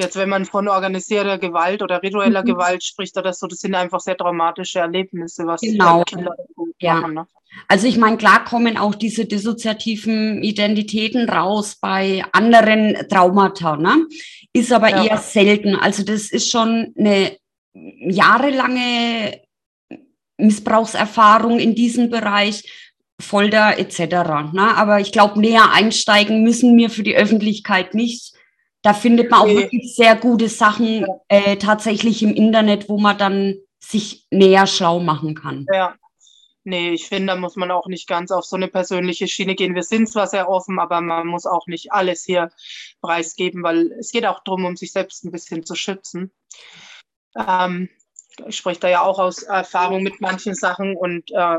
jetzt, 0.00 0.16
wenn 0.16 0.28
man 0.28 0.44
von 0.44 0.68
organisierter 0.68 1.38
Gewalt 1.38 1.82
oder 1.82 2.02
ritueller 2.02 2.42
mhm. 2.42 2.46
Gewalt 2.46 2.82
spricht 2.82 3.16
oder 3.16 3.32
so, 3.32 3.46
das 3.46 3.60
sind 3.60 3.74
einfach 3.74 4.00
sehr 4.00 4.16
traumatische 4.16 4.80
Erlebnisse, 4.80 5.46
was 5.46 5.60
genau. 5.60 6.02
Kinder 6.04 6.34
ja. 6.80 6.94
machen. 6.94 7.14
Ne? 7.14 7.26
Also 7.68 7.86
ich 7.86 7.98
meine, 7.98 8.16
klar 8.16 8.44
kommen 8.44 8.76
auch 8.76 8.94
diese 8.94 9.26
dissoziativen 9.26 10.42
Identitäten 10.42 11.28
raus 11.28 11.76
bei 11.80 12.24
anderen 12.32 12.96
Traumata, 13.08 13.76
ne? 13.76 14.06
ist 14.52 14.72
aber 14.72 14.90
ja. 14.90 15.04
eher 15.04 15.18
selten. 15.18 15.76
Also 15.76 16.02
das 16.02 16.30
ist 16.30 16.50
schon 16.50 16.94
eine 16.98 17.36
jahrelange 17.74 19.40
Missbrauchserfahrung 20.38 21.58
in 21.58 21.74
diesem 21.74 22.10
Bereich, 22.10 22.64
Folter 23.20 23.78
etc. 23.78 24.52
Ne? 24.52 24.74
Aber 24.76 25.00
ich 25.00 25.12
glaube, 25.12 25.40
näher 25.40 25.70
einsteigen 25.72 26.42
müssen 26.42 26.76
wir 26.76 26.90
für 26.90 27.02
die 27.02 27.16
Öffentlichkeit 27.16 27.94
nicht. 27.94 28.32
Da 28.82 28.94
findet 28.94 29.30
man 29.30 29.40
auch 29.40 29.46
wirklich 29.46 29.94
sehr 29.94 30.16
gute 30.16 30.48
Sachen 30.48 31.06
äh, 31.28 31.56
tatsächlich 31.56 32.22
im 32.22 32.34
Internet, 32.34 32.88
wo 32.88 32.98
man 32.98 33.18
dann 33.18 33.56
sich 33.78 34.26
näher 34.30 34.66
schlau 34.66 35.00
machen 35.00 35.34
kann. 35.34 35.66
Ja, 35.72 35.96
Nee, 36.62 36.90
ich 36.90 37.08
finde, 37.08 37.32
da 37.32 37.36
muss 37.36 37.56
man 37.56 37.70
auch 37.70 37.86
nicht 37.86 38.06
ganz 38.06 38.30
auf 38.30 38.44
so 38.44 38.54
eine 38.54 38.68
persönliche 38.68 39.26
Schiene 39.26 39.54
gehen. 39.54 39.74
Wir 39.74 39.82
sind 39.82 40.08
zwar 40.10 40.26
sehr 40.26 40.48
offen, 40.48 40.78
aber 40.78 41.00
man 41.00 41.26
muss 41.26 41.46
auch 41.46 41.66
nicht 41.66 41.90
alles 41.92 42.24
hier 42.24 42.50
preisgeben, 43.00 43.62
weil 43.62 43.92
es 43.92 44.12
geht 44.12 44.26
auch 44.26 44.44
darum, 44.44 44.66
um 44.66 44.76
sich 44.76 44.92
selbst 44.92 45.24
ein 45.24 45.32
bisschen 45.32 45.64
zu 45.64 45.74
schützen. 45.74 46.30
Ähm, 47.34 47.88
ich 48.46 48.56
spreche 48.56 48.80
da 48.80 48.88
ja 48.88 49.02
auch 49.02 49.18
aus 49.18 49.42
Erfahrung 49.42 50.02
mit 50.02 50.20
manchen 50.20 50.54
Sachen 50.54 50.96
und 50.96 51.30
äh, 51.32 51.58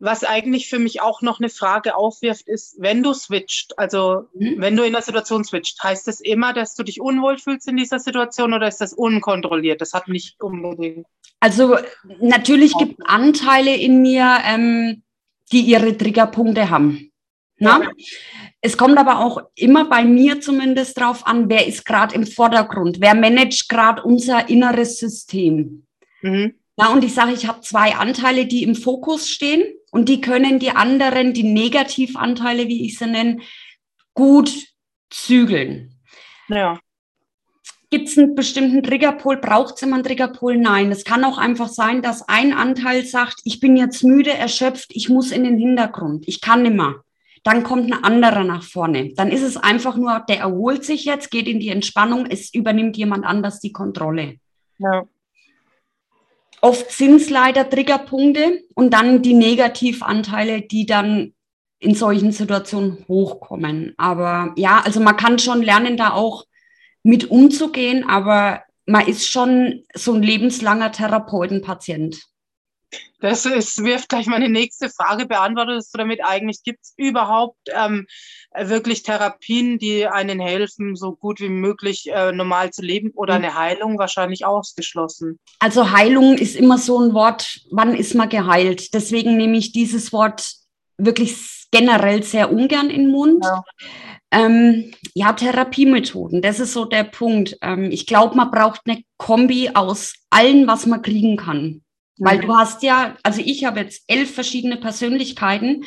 was 0.00 0.22
eigentlich 0.22 0.68
für 0.68 0.78
mich 0.78 1.00
auch 1.00 1.22
noch 1.22 1.40
eine 1.40 1.48
Frage 1.48 1.96
aufwirft, 1.96 2.48
ist, 2.48 2.76
wenn 2.78 3.02
du 3.02 3.12
switcht, 3.14 3.78
also 3.78 4.28
mhm. 4.34 4.56
wenn 4.58 4.76
du 4.76 4.84
in 4.84 4.92
der 4.92 5.02
Situation 5.02 5.44
switcht, 5.44 5.82
heißt 5.82 6.06
das 6.06 6.20
immer, 6.20 6.52
dass 6.52 6.74
du 6.74 6.84
dich 6.84 7.00
unwohl 7.00 7.38
fühlst 7.38 7.66
in 7.68 7.76
dieser 7.76 7.98
Situation 7.98 8.54
oder 8.54 8.68
ist 8.68 8.80
das 8.80 8.92
unkontrolliert? 8.92 9.80
Das 9.80 9.94
hat 9.94 10.08
nicht 10.08 10.40
unbedingt. 10.40 11.06
Also 11.40 11.76
natürlich 12.20 12.74
gibt 12.74 13.00
es 13.00 13.06
Anteile 13.06 13.74
in 13.74 14.02
mir, 14.02 14.38
ähm, 14.44 15.02
die 15.50 15.62
ihre 15.62 15.96
Triggerpunkte 15.96 16.70
haben. 16.70 17.10
Na? 17.58 17.82
Ja. 17.82 17.90
Es 18.60 18.76
kommt 18.76 18.98
aber 18.98 19.18
auch 19.18 19.42
immer 19.54 19.88
bei 19.88 20.04
mir 20.04 20.40
zumindest 20.40 20.98
drauf 20.98 21.26
an, 21.26 21.48
wer 21.48 21.66
ist 21.66 21.84
gerade 21.84 22.14
im 22.14 22.26
Vordergrund, 22.26 23.00
wer 23.00 23.14
managt 23.14 23.68
gerade 23.68 24.02
unser 24.02 24.48
inneres 24.48 24.98
System. 24.98 25.86
Mhm. 26.22 26.54
Na, 26.76 26.92
und 26.92 27.02
ich 27.02 27.14
sage, 27.14 27.32
ich 27.32 27.48
habe 27.48 27.60
zwei 27.62 27.96
Anteile, 27.96 28.46
die 28.46 28.62
im 28.62 28.76
Fokus 28.76 29.28
stehen 29.28 29.64
und 29.90 30.08
die 30.08 30.20
können 30.20 30.58
die 30.58 30.70
anderen, 30.70 31.32
die 31.32 31.44
Negativanteile, 31.44 32.68
wie 32.68 32.84
ich 32.86 32.98
sie 32.98 33.06
nenne, 33.06 33.38
gut 34.14 34.52
zügeln. 35.10 35.94
Ja. 36.48 36.78
Gibt 37.90 38.08
es 38.08 38.18
einen 38.18 38.34
bestimmten 38.34 38.82
Triggerpol? 38.82 39.38
Braucht 39.38 39.76
es 39.76 39.82
immer 39.82 39.94
einen 39.94 40.04
Triggerpol? 40.04 40.58
Nein. 40.58 40.92
Es 40.92 41.04
kann 41.04 41.24
auch 41.24 41.38
einfach 41.38 41.68
sein, 41.68 42.02
dass 42.02 42.28
ein 42.28 42.52
Anteil 42.52 43.06
sagt, 43.06 43.40
ich 43.44 43.60
bin 43.60 43.76
jetzt 43.76 44.04
müde, 44.04 44.30
erschöpft, 44.30 44.90
ich 44.90 45.08
muss 45.08 45.30
in 45.30 45.44
den 45.44 45.56
Hintergrund, 45.56 46.28
ich 46.28 46.42
kann 46.42 46.62
nimmer. 46.62 46.96
Dann 47.44 47.62
kommt 47.62 47.90
ein 47.90 48.04
anderer 48.04 48.44
nach 48.44 48.62
vorne. 48.62 49.14
Dann 49.14 49.30
ist 49.30 49.42
es 49.42 49.56
einfach 49.56 49.96
nur, 49.96 50.22
der 50.28 50.40
erholt 50.40 50.84
sich 50.84 51.04
jetzt, 51.06 51.30
geht 51.30 51.48
in 51.48 51.60
die 51.60 51.70
Entspannung, 51.70 52.26
es 52.26 52.52
übernimmt 52.52 52.96
jemand 52.98 53.24
anders 53.24 53.60
die 53.60 53.72
Kontrolle. 53.72 54.36
Ja. 54.78 55.04
Oft 56.60 56.90
sind 56.90 57.16
es 57.16 57.30
leider 57.30 57.68
Triggerpunkte 57.68 58.64
und 58.74 58.92
dann 58.92 59.22
die 59.22 59.34
Negativanteile, 59.34 60.62
die 60.62 60.86
dann 60.86 61.34
in 61.78 61.94
solchen 61.94 62.32
Situationen 62.32 63.04
hochkommen. 63.06 63.94
Aber 63.96 64.52
ja, 64.56 64.80
also 64.84 65.00
man 65.00 65.16
kann 65.16 65.38
schon 65.38 65.62
lernen, 65.62 65.96
da 65.96 66.12
auch 66.12 66.44
mit 67.02 67.30
umzugehen, 67.30 68.08
aber 68.08 68.62
man 68.86 69.06
ist 69.06 69.30
schon 69.30 69.84
so 69.94 70.14
ein 70.14 70.22
lebenslanger 70.22 70.90
Therapeutenpatient. 70.92 72.20
Das 73.20 73.46
ist, 73.46 73.82
wirft 73.82 74.08
gleich 74.08 74.26
meine 74.26 74.48
nächste 74.48 74.88
Frage. 74.90 75.26
Beantwortest 75.26 75.92
du 75.92 75.98
damit 75.98 76.20
eigentlich, 76.24 76.62
gibt 76.62 76.80
es 76.82 76.94
überhaupt 76.96 77.58
ähm, 77.74 78.06
wirklich 78.56 79.02
Therapien, 79.02 79.78
die 79.78 80.06
einen 80.06 80.38
helfen, 80.38 80.94
so 80.94 81.16
gut 81.16 81.40
wie 81.40 81.48
möglich 81.48 82.08
äh, 82.12 82.30
normal 82.32 82.70
zu 82.70 82.82
leben 82.82 83.10
oder 83.14 83.38
mhm. 83.38 83.44
eine 83.44 83.54
Heilung 83.54 83.98
wahrscheinlich 83.98 84.44
ausgeschlossen? 84.44 85.38
Also 85.58 85.90
Heilung 85.90 86.38
ist 86.38 86.54
immer 86.54 86.78
so 86.78 87.00
ein 87.00 87.12
Wort, 87.12 87.60
wann 87.70 87.94
ist 87.94 88.14
man 88.14 88.28
geheilt? 88.28 88.94
Deswegen 88.94 89.36
nehme 89.36 89.58
ich 89.58 89.72
dieses 89.72 90.12
Wort 90.12 90.52
wirklich 90.96 91.66
generell 91.70 92.22
sehr 92.22 92.52
ungern 92.52 92.90
in 92.90 93.04
den 93.04 93.10
Mund. 93.10 93.44
Ja. 93.44 93.64
Ähm, 94.30 94.92
ja, 95.14 95.32
Therapiemethoden, 95.32 96.42
das 96.42 96.60
ist 96.60 96.74
so 96.74 96.84
der 96.84 97.04
Punkt. 97.04 97.56
Ähm, 97.62 97.90
ich 97.90 98.06
glaube, 98.06 98.36
man 98.36 98.50
braucht 98.50 98.82
eine 98.84 99.02
Kombi 99.16 99.70
aus 99.72 100.12
allem, 100.30 100.66
was 100.66 100.86
man 100.86 101.00
kriegen 101.02 101.36
kann. 101.36 101.82
Weil 102.18 102.40
du 102.40 102.54
hast 102.54 102.82
ja, 102.82 103.16
also 103.22 103.40
ich 103.44 103.64
habe 103.64 103.80
jetzt 103.80 104.02
elf 104.08 104.34
verschiedene 104.34 104.76
Persönlichkeiten. 104.76 105.84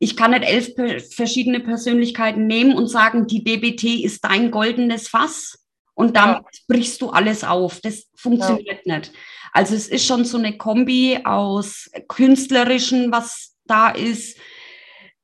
Ich 0.00 0.16
kann 0.16 0.32
nicht 0.32 0.44
elf 0.44 0.72
verschiedene 1.14 1.60
Persönlichkeiten 1.60 2.46
nehmen 2.46 2.74
und 2.74 2.88
sagen, 2.88 3.26
die 3.26 3.44
DBT 3.44 4.02
ist 4.02 4.24
dein 4.24 4.50
goldenes 4.50 5.08
Fass 5.08 5.64
und 5.94 6.16
damit 6.16 6.42
ja. 6.42 6.60
brichst 6.66 7.00
du 7.02 7.10
alles 7.10 7.44
auf. 7.44 7.80
Das 7.80 8.08
funktioniert 8.16 8.80
ja. 8.84 8.98
nicht. 8.98 9.12
Also 9.52 9.74
es 9.74 9.88
ist 9.88 10.06
schon 10.06 10.24
so 10.24 10.36
eine 10.36 10.56
Kombi 10.56 11.20
aus 11.24 11.90
künstlerischen, 12.08 13.12
was 13.12 13.54
da 13.66 13.90
ist. 13.90 14.36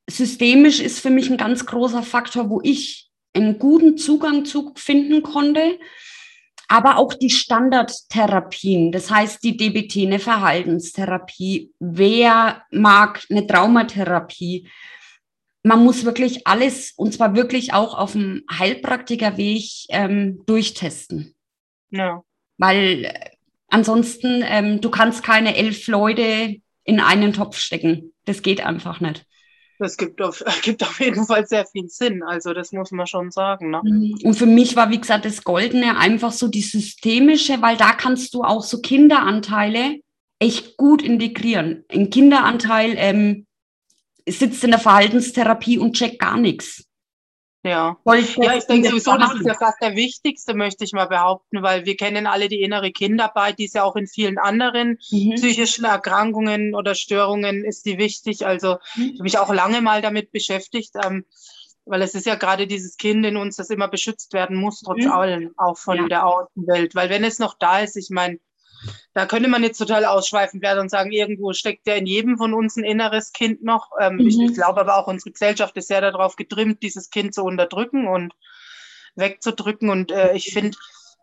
Systemisch 0.08 0.80
ist 0.80 1.00
für 1.00 1.10
mich 1.10 1.30
ein 1.30 1.36
ganz 1.36 1.66
großer 1.66 2.02
Faktor, 2.02 2.48
wo 2.48 2.60
ich 2.62 3.10
einen 3.34 3.58
guten 3.58 3.96
Zugang 3.96 4.44
zu 4.44 4.72
finden 4.76 5.22
konnte 5.22 5.78
aber 6.70 6.98
auch 6.98 7.14
die 7.14 7.30
Standardtherapien, 7.30 8.92
das 8.92 9.10
heißt 9.10 9.42
die 9.42 9.56
DBT, 9.56 10.06
eine 10.06 10.20
Verhaltenstherapie, 10.20 11.72
wer 11.80 12.62
mag 12.70 13.26
eine 13.28 13.44
Traumatherapie. 13.44 14.68
Man 15.64 15.82
muss 15.82 16.04
wirklich 16.04 16.46
alles, 16.46 16.92
und 16.92 17.12
zwar 17.12 17.34
wirklich 17.34 17.74
auch 17.74 17.98
auf 17.98 18.12
dem 18.12 18.44
Heilpraktikerweg 18.56 19.64
ähm, 19.88 20.44
durchtesten. 20.46 21.34
Ja. 21.90 22.22
Weil 22.56 23.04
äh, 23.04 23.30
ansonsten, 23.66 24.44
ähm, 24.46 24.80
du 24.80 24.90
kannst 24.90 25.24
keine 25.24 25.56
elf 25.56 25.88
Leute 25.88 26.60
in 26.84 27.00
einen 27.00 27.32
Topf 27.32 27.58
stecken. 27.58 28.12
Das 28.26 28.42
geht 28.42 28.64
einfach 28.64 29.00
nicht. 29.00 29.26
Das 29.80 29.96
gibt 29.96 30.20
auf, 30.20 30.44
gibt 30.62 30.82
auf 30.82 31.00
jeden 31.00 31.26
Fall 31.26 31.46
sehr 31.46 31.64
viel 31.66 31.88
Sinn. 31.88 32.22
Also 32.22 32.52
das 32.52 32.70
muss 32.70 32.92
man 32.92 33.06
schon 33.06 33.30
sagen. 33.30 33.70
Ne? 33.70 33.80
Mhm. 33.82 34.18
Und 34.22 34.34
für 34.34 34.46
mich 34.46 34.76
war, 34.76 34.90
wie 34.90 35.00
gesagt, 35.00 35.24
das 35.24 35.42
Goldene 35.42 35.96
einfach 35.96 36.32
so 36.32 36.48
die 36.48 36.60
systemische, 36.60 37.62
weil 37.62 37.76
da 37.78 37.92
kannst 37.92 38.34
du 38.34 38.42
auch 38.42 38.62
so 38.62 38.80
Kinderanteile 38.80 40.00
echt 40.38 40.76
gut 40.76 41.02
integrieren. 41.02 41.84
Ein 41.90 42.10
Kinderanteil 42.10 42.94
ähm, 42.96 43.46
sitzt 44.28 44.62
in 44.64 44.70
der 44.70 44.80
Verhaltenstherapie 44.80 45.78
und 45.78 45.96
checkt 45.96 46.18
gar 46.18 46.36
nichts. 46.36 46.84
Ja. 47.62 47.98
ja, 48.06 48.14
ich 48.56 48.66
denke 48.66 48.88
sowieso, 48.88 49.18
das 49.18 49.34
ist 49.34 49.46
ja 49.46 49.52
fast 49.52 49.82
der 49.82 49.94
wichtigste, 49.94 50.54
möchte 50.54 50.84
ich 50.84 50.92
mal 50.92 51.06
behaupten, 51.06 51.62
weil 51.62 51.84
wir 51.84 51.94
kennen 51.94 52.26
alle 52.26 52.48
die 52.48 52.62
innere 52.62 52.90
Kindarbeit, 52.90 53.58
die 53.58 53.66
ist 53.66 53.74
ja 53.74 53.84
auch 53.84 53.96
in 53.96 54.06
vielen 54.06 54.38
anderen 54.38 54.98
mhm. 55.10 55.34
psychischen 55.34 55.84
Erkrankungen 55.84 56.74
oder 56.74 56.94
Störungen 56.94 57.64
ist 57.64 57.84
die 57.84 57.98
wichtig. 57.98 58.46
Also 58.46 58.78
mhm. 58.94 59.02
ich 59.02 59.12
habe 59.12 59.22
mich 59.24 59.38
auch 59.38 59.52
lange 59.52 59.82
mal 59.82 60.00
damit 60.00 60.32
beschäftigt, 60.32 60.92
ähm, 61.04 61.26
weil 61.84 62.00
es 62.00 62.14
ist 62.14 62.24
ja 62.24 62.36
gerade 62.36 62.66
dieses 62.66 62.96
Kind 62.96 63.26
in 63.26 63.36
uns, 63.36 63.56
das 63.56 63.68
immer 63.68 63.88
beschützt 63.88 64.32
werden 64.32 64.56
muss, 64.56 64.80
trotz 64.80 65.04
mhm. 65.04 65.12
allem, 65.12 65.54
auch 65.58 65.76
von 65.76 65.98
ja. 65.98 66.08
der 66.08 66.26
Außenwelt. 66.26 66.94
Weil 66.94 67.10
wenn 67.10 67.24
es 67.24 67.38
noch 67.38 67.58
da 67.58 67.80
ist, 67.80 67.96
ich 67.96 68.08
meine, 68.08 68.38
da 69.12 69.26
könnte 69.26 69.48
man 69.48 69.62
jetzt 69.62 69.78
total 69.78 70.04
ausschweifend 70.04 70.62
werden 70.62 70.80
und 70.80 70.90
sagen, 70.90 71.10
irgendwo 71.10 71.52
steckt 71.52 71.86
ja 71.86 71.94
in 71.94 72.06
jedem 72.06 72.36
von 72.38 72.54
uns 72.54 72.76
ein 72.76 72.84
inneres 72.84 73.32
Kind 73.32 73.62
noch. 73.62 73.90
Ähm, 74.00 74.14
mhm. 74.14 74.26
ich, 74.26 74.38
ich 74.38 74.54
glaube 74.54 74.80
aber 74.80 74.96
auch, 74.96 75.08
unsere 75.08 75.32
Gesellschaft 75.32 75.76
ist 75.76 75.88
sehr 75.88 76.00
darauf 76.00 76.36
getrimmt, 76.36 76.82
dieses 76.82 77.10
Kind 77.10 77.34
zu 77.34 77.42
unterdrücken 77.42 78.06
und 78.06 78.34
wegzudrücken. 79.16 79.90
Und 79.90 80.12
äh, 80.12 80.34
ich 80.34 80.52
finde, 80.52 80.76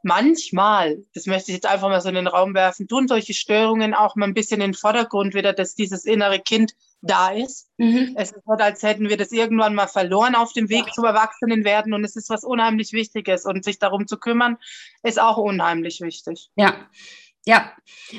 manchmal, 0.03 1.03
das 1.13 1.25
möchte 1.25 1.51
ich 1.51 1.55
jetzt 1.55 1.65
einfach 1.65 1.89
mal 1.89 2.01
so 2.01 2.09
in 2.09 2.15
den 2.15 2.27
Raum 2.27 2.53
werfen, 2.53 2.87
tun 2.87 3.07
solche 3.07 3.33
Störungen 3.33 3.93
auch 3.93 4.15
mal 4.15 4.25
ein 4.25 4.33
bisschen 4.33 4.61
in 4.61 4.71
den 4.71 4.77
Vordergrund 4.77 5.33
wieder, 5.33 5.53
dass 5.53 5.75
dieses 5.75 6.05
innere 6.05 6.39
Kind 6.39 6.73
da 7.01 7.29
ist. 7.29 7.69
Mhm. 7.77 8.15
Es 8.17 8.31
ist 8.31 8.45
halt, 8.47 8.61
als 8.61 8.83
hätten 8.83 9.09
wir 9.09 9.17
das 9.17 9.31
irgendwann 9.31 9.75
mal 9.75 9.87
verloren 9.87 10.35
auf 10.35 10.53
dem 10.53 10.69
Weg 10.69 10.93
zum 10.93 11.05
Erwachsenenwerden 11.05 11.93
und 11.93 12.03
es 12.03 12.15
ist 12.15 12.29
was 12.29 12.43
unheimlich 12.43 12.93
Wichtiges 12.93 13.45
und 13.45 13.63
sich 13.63 13.79
darum 13.79 14.07
zu 14.07 14.17
kümmern, 14.17 14.57
ist 15.03 15.19
auch 15.19 15.37
unheimlich 15.37 16.01
wichtig. 16.01 16.49
Ja. 16.55 16.87
Ja, 17.47 17.71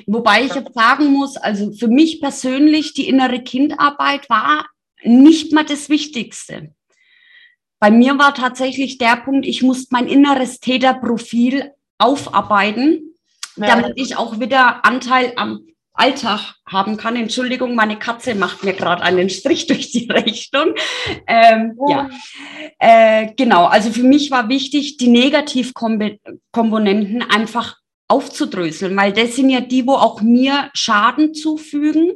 wobei 0.06 0.44
ich 0.44 0.54
jetzt 0.54 0.72
sagen 0.72 1.12
muss, 1.12 1.36
also 1.36 1.70
für 1.72 1.88
mich 1.88 2.18
persönlich, 2.18 2.94
die 2.94 3.06
innere 3.06 3.42
Kindarbeit 3.42 4.30
war 4.30 4.64
nicht 5.02 5.52
mal 5.52 5.66
das 5.66 5.90
Wichtigste. 5.90 6.72
Bei 7.78 7.90
mir 7.90 8.18
war 8.18 8.32
tatsächlich 8.32 8.96
der 8.96 9.16
Punkt, 9.16 9.46
ich 9.46 9.62
musste 9.62 9.88
mein 9.90 10.08
inneres 10.08 10.60
Täterprofil 10.60 11.72
aufarbeiten, 11.98 13.16
ja. 13.56 13.66
damit 13.66 13.92
ich 13.96 14.16
auch 14.16 14.40
wieder 14.40 14.86
Anteil 14.86 15.34
am 15.36 15.66
Alltag 15.92 16.54
haben 16.66 16.96
kann. 16.96 17.14
Entschuldigung, 17.14 17.74
meine 17.74 17.98
Katze 17.98 18.34
macht 18.34 18.64
mir 18.64 18.72
gerade 18.72 19.02
einen 19.02 19.28
Strich 19.28 19.66
durch 19.66 19.90
die 19.90 20.10
Rechnung. 20.10 20.72
Ähm, 21.26 21.74
oh. 21.76 21.90
Ja, 21.90 22.08
äh, 22.78 23.34
genau. 23.36 23.66
Also 23.66 23.90
für 23.90 24.04
mich 24.04 24.30
war 24.30 24.48
wichtig, 24.48 24.96
die 24.96 25.08
Negativkomponenten 25.08 27.22
einfach 27.22 27.77
aufzudröseln, 28.08 28.96
weil 28.96 29.12
das 29.12 29.36
sind 29.36 29.50
ja 29.50 29.60
die, 29.60 29.86
wo 29.86 29.92
auch 29.92 30.20
mir 30.20 30.70
Schaden 30.74 31.34
zufügen. 31.34 32.12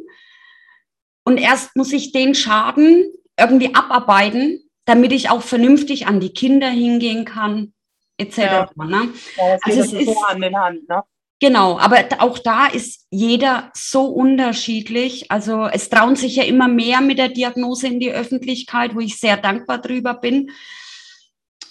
Und 1.24 1.38
erst 1.38 1.76
muss 1.76 1.92
ich 1.92 2.12
den 2.12 2.34
Schaden 2.34 3.12
irgendwie 3.38 3.74
abarbeiten, 3.74 4.68
damit 4.84 5.12
ich 5.12 5.30
auch 5.30 5.42
vernünftig 5.42 6.06
an 6.06 6.20
die 6.20 6.32
Kinder 6.32 6.68
hingehen 6.68 7.24
kann, 7.24 7.72
etc. 8.18 8.38
Ja. 8.38 8.70
Ne? 8.76 9.08
Ja, 9.36 9.58
also 9.62 9.80
es 9.80 9.92
ist 9.92 10.06
so 10.06 10.22
an 10.24 10.40
den 10.40 10.56
Hand, 10.56 10.88
ne? 10.88 11.02
Genau, 11.42 11.76
aber 11.76 12.04
auch 12.20 12.38
da 12.38 12.66
ist 12.66 13.08
jeder 13.10 13.72
so 13.74 14.04
unterschiedlich. 14.04 15.28
Also 15.28 15.64
es 15.64 15.90
trauen 15.90 16.14
sich 16.14 16.36
ja 16.36 16.44
immer 16.44 16.68
mehr 16.68 17.00
mit 17.00 17.18
der 17.18 17.30
Diagnose 17.30 17.88
in 17.88 17.98
die 17.98 18.12
Öffentlichkeit, 18.12 18.94
wo 18.94 19.00
ich 19.00 19.18
sehr 19.18 19.36
dankbar 19.36 19.78
drüber 19.78 20.14
bin. 20.14 20.52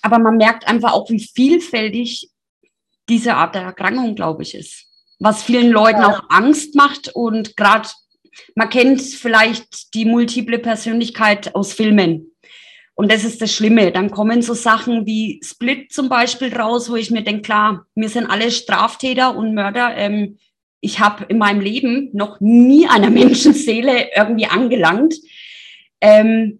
Aber 0.01 0.19
man 0.19 0.35
merkt 0.35 0.67
einfach 0.67 0.91
auch, 0.91 1.09
wie 1.09 1.25
vielfältig 1.25 2.30
diese 3.10 3.36
Art 3.36 3.55
der 3.55 3.63
Erkrankung, 3.63 4.15
glaube 4.15 4.43
ich, 4.43 4.55
ist. 4.55 4.86
Was 5.20 5.43
vielen 5.43 5.70
Leuten 5.70 6.03
auch 6.03 6.24
Angst 6.29 6.75
macht 6.75 7.10
und 7.13 7.55
gerade, 7.55 7.89
man 8.55 8.70
kennt 8.70 9.01
vielleicht 9.01 9.93
die 9.93 10.05
multiple 10.05 10.60
Persönlichkeit 10.60 11.53
aus 11.53 11.74
Filmen. 11.74 12.31
Und 12.96 13.12
das 13.12 13.24
ist 13.24 13.41
das 13.41 13.53
Schlimme. 13.53 13.91
Dann 13.91 14.12
kommen 14.12 14.41
so 14.41 14.53
Sachen 14.53 15.05
wie 15.05 15.39
Split 15.43 15.91
zum 15.91 16.10
Beispiel 16.10 16.55
raus, 16.55 16.89
wo 16.89 16.96
ich 16.96 17.12
mir 17.12 17.24
denke, 17.24 17.43
klar, 17.43 17.86
wir 17.96 18.10
sind 18.10 18.27
alle 18.27 18.51
Straftäter 18.51 19.36
und 19.36 19.53
Mörder. 19.53 19.96
Ähm, 19.96 20.38
ich 20.81 21.00
habe 21.00 21.25
in 21.25 21.38
meinem 21.38 21.62
Leben 21.62 22.10
noch 22.13 22.39
nie 22.39 22.88
einer 22.88 23.10
Menschenseele 23.12 24.10
irgendwie 24.15 24.48
angelangt. 24.48 25.15
Ähm, 26.01 26.60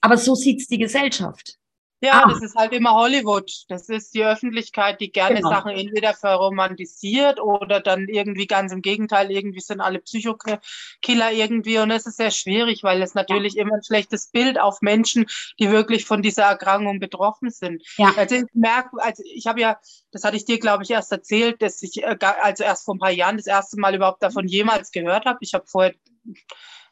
aber 0.00 0.18
so 0.18 0.34
sieht's 0.34 0.66
die 0.66 0.78
Gesellschaft. 0.78 1.56
Ja, 2.04 2.24
ah. 2.24 2.28
das 2.28 2.42
ist 2.42 2.54
halt 2.54 2.72
immer 2.72 2.94
Hollywood. 2.94 3.50
Das 3.68 3.88
ist 3.88 4.12
die 4.14 4.24
Öffentlichkeit, 4.24 5.00
die 5.00 5.10
gerne 5.10 5.36
genau. 5.36 5.48
Sachen 5.48 5.70
entweder 5.70 6.12
verromantisiert 6.12 7.40
oder 7.40 7.80
dann 7.80 8.08
irgendwie 8.08 8.46
ganz 8.46 8.72
im 8.72 8.82
Gegenteil, 8.82 9.30
irgendwie 9.30 9.60
sind 9.60 9.80
alle 9.80 10.00
Psychokiller 10.00 11.32
irgendwie. 11.32 11.78
Und 11.78 11.90
es 11.90 12.04
ist 12.04 12.18
sehr 12.18 12.30
schwierig, 12.30 12.82
weil 12.82 13.00
es 13.00 13.14
natürlich 13.14 13.54
ja. 13.54 13.62
immer 13.62 13.76
ein 13.76 13.82
schlechtes 13.82 14.28
Bild 14.28 14.60
auf 14.60 14.82
Menschen, 14.82 15.24
die 15.58 15.70
wirklich 15.70 16.04
von 16.04 16.20
dieser 16.20 16.44
Erkrankung 16.44 17.00
betroffen 17.00 17.50
sind. 17.50 17.82
Ja. 17.96 18.12
Also 18.16 18.34
ich 18.34 18.44
merke, 18.52 18.90
also 18.98 19.22
ich 19.26 19.46
habe 19.46 19.60
ja, 19.60 19.78
das 20.12 20.24
hatte 20.24 20.36
ich 20.36 20.44
dir, 20.44 20.58
glaube 20.58 20.82
ich, 20.82 20.90
erst 20.90 21.10
erzählt, 21.10 21.62
dass 21.62 21.82
ich 21.82 22.02
äh, 22.02 22.18
also 22.20 22.64
erst 22.64 22.84
vor 22.84 22.96
ein 22.96 22.98
paar 23.00 23.12
Jahren 23.12 23.38
das 23.38 23.46
erste 23.46 23.80
Mal 23.80 23.94
überhaupt 23.94 24.22
davon 24.22 24.46
jemals 24.46 24.90
gehört 24.90 25.24
habe. 25.24 25.38
Ich 25.40 25.54
habe 25.54 25.64
vorher 25.66 25.94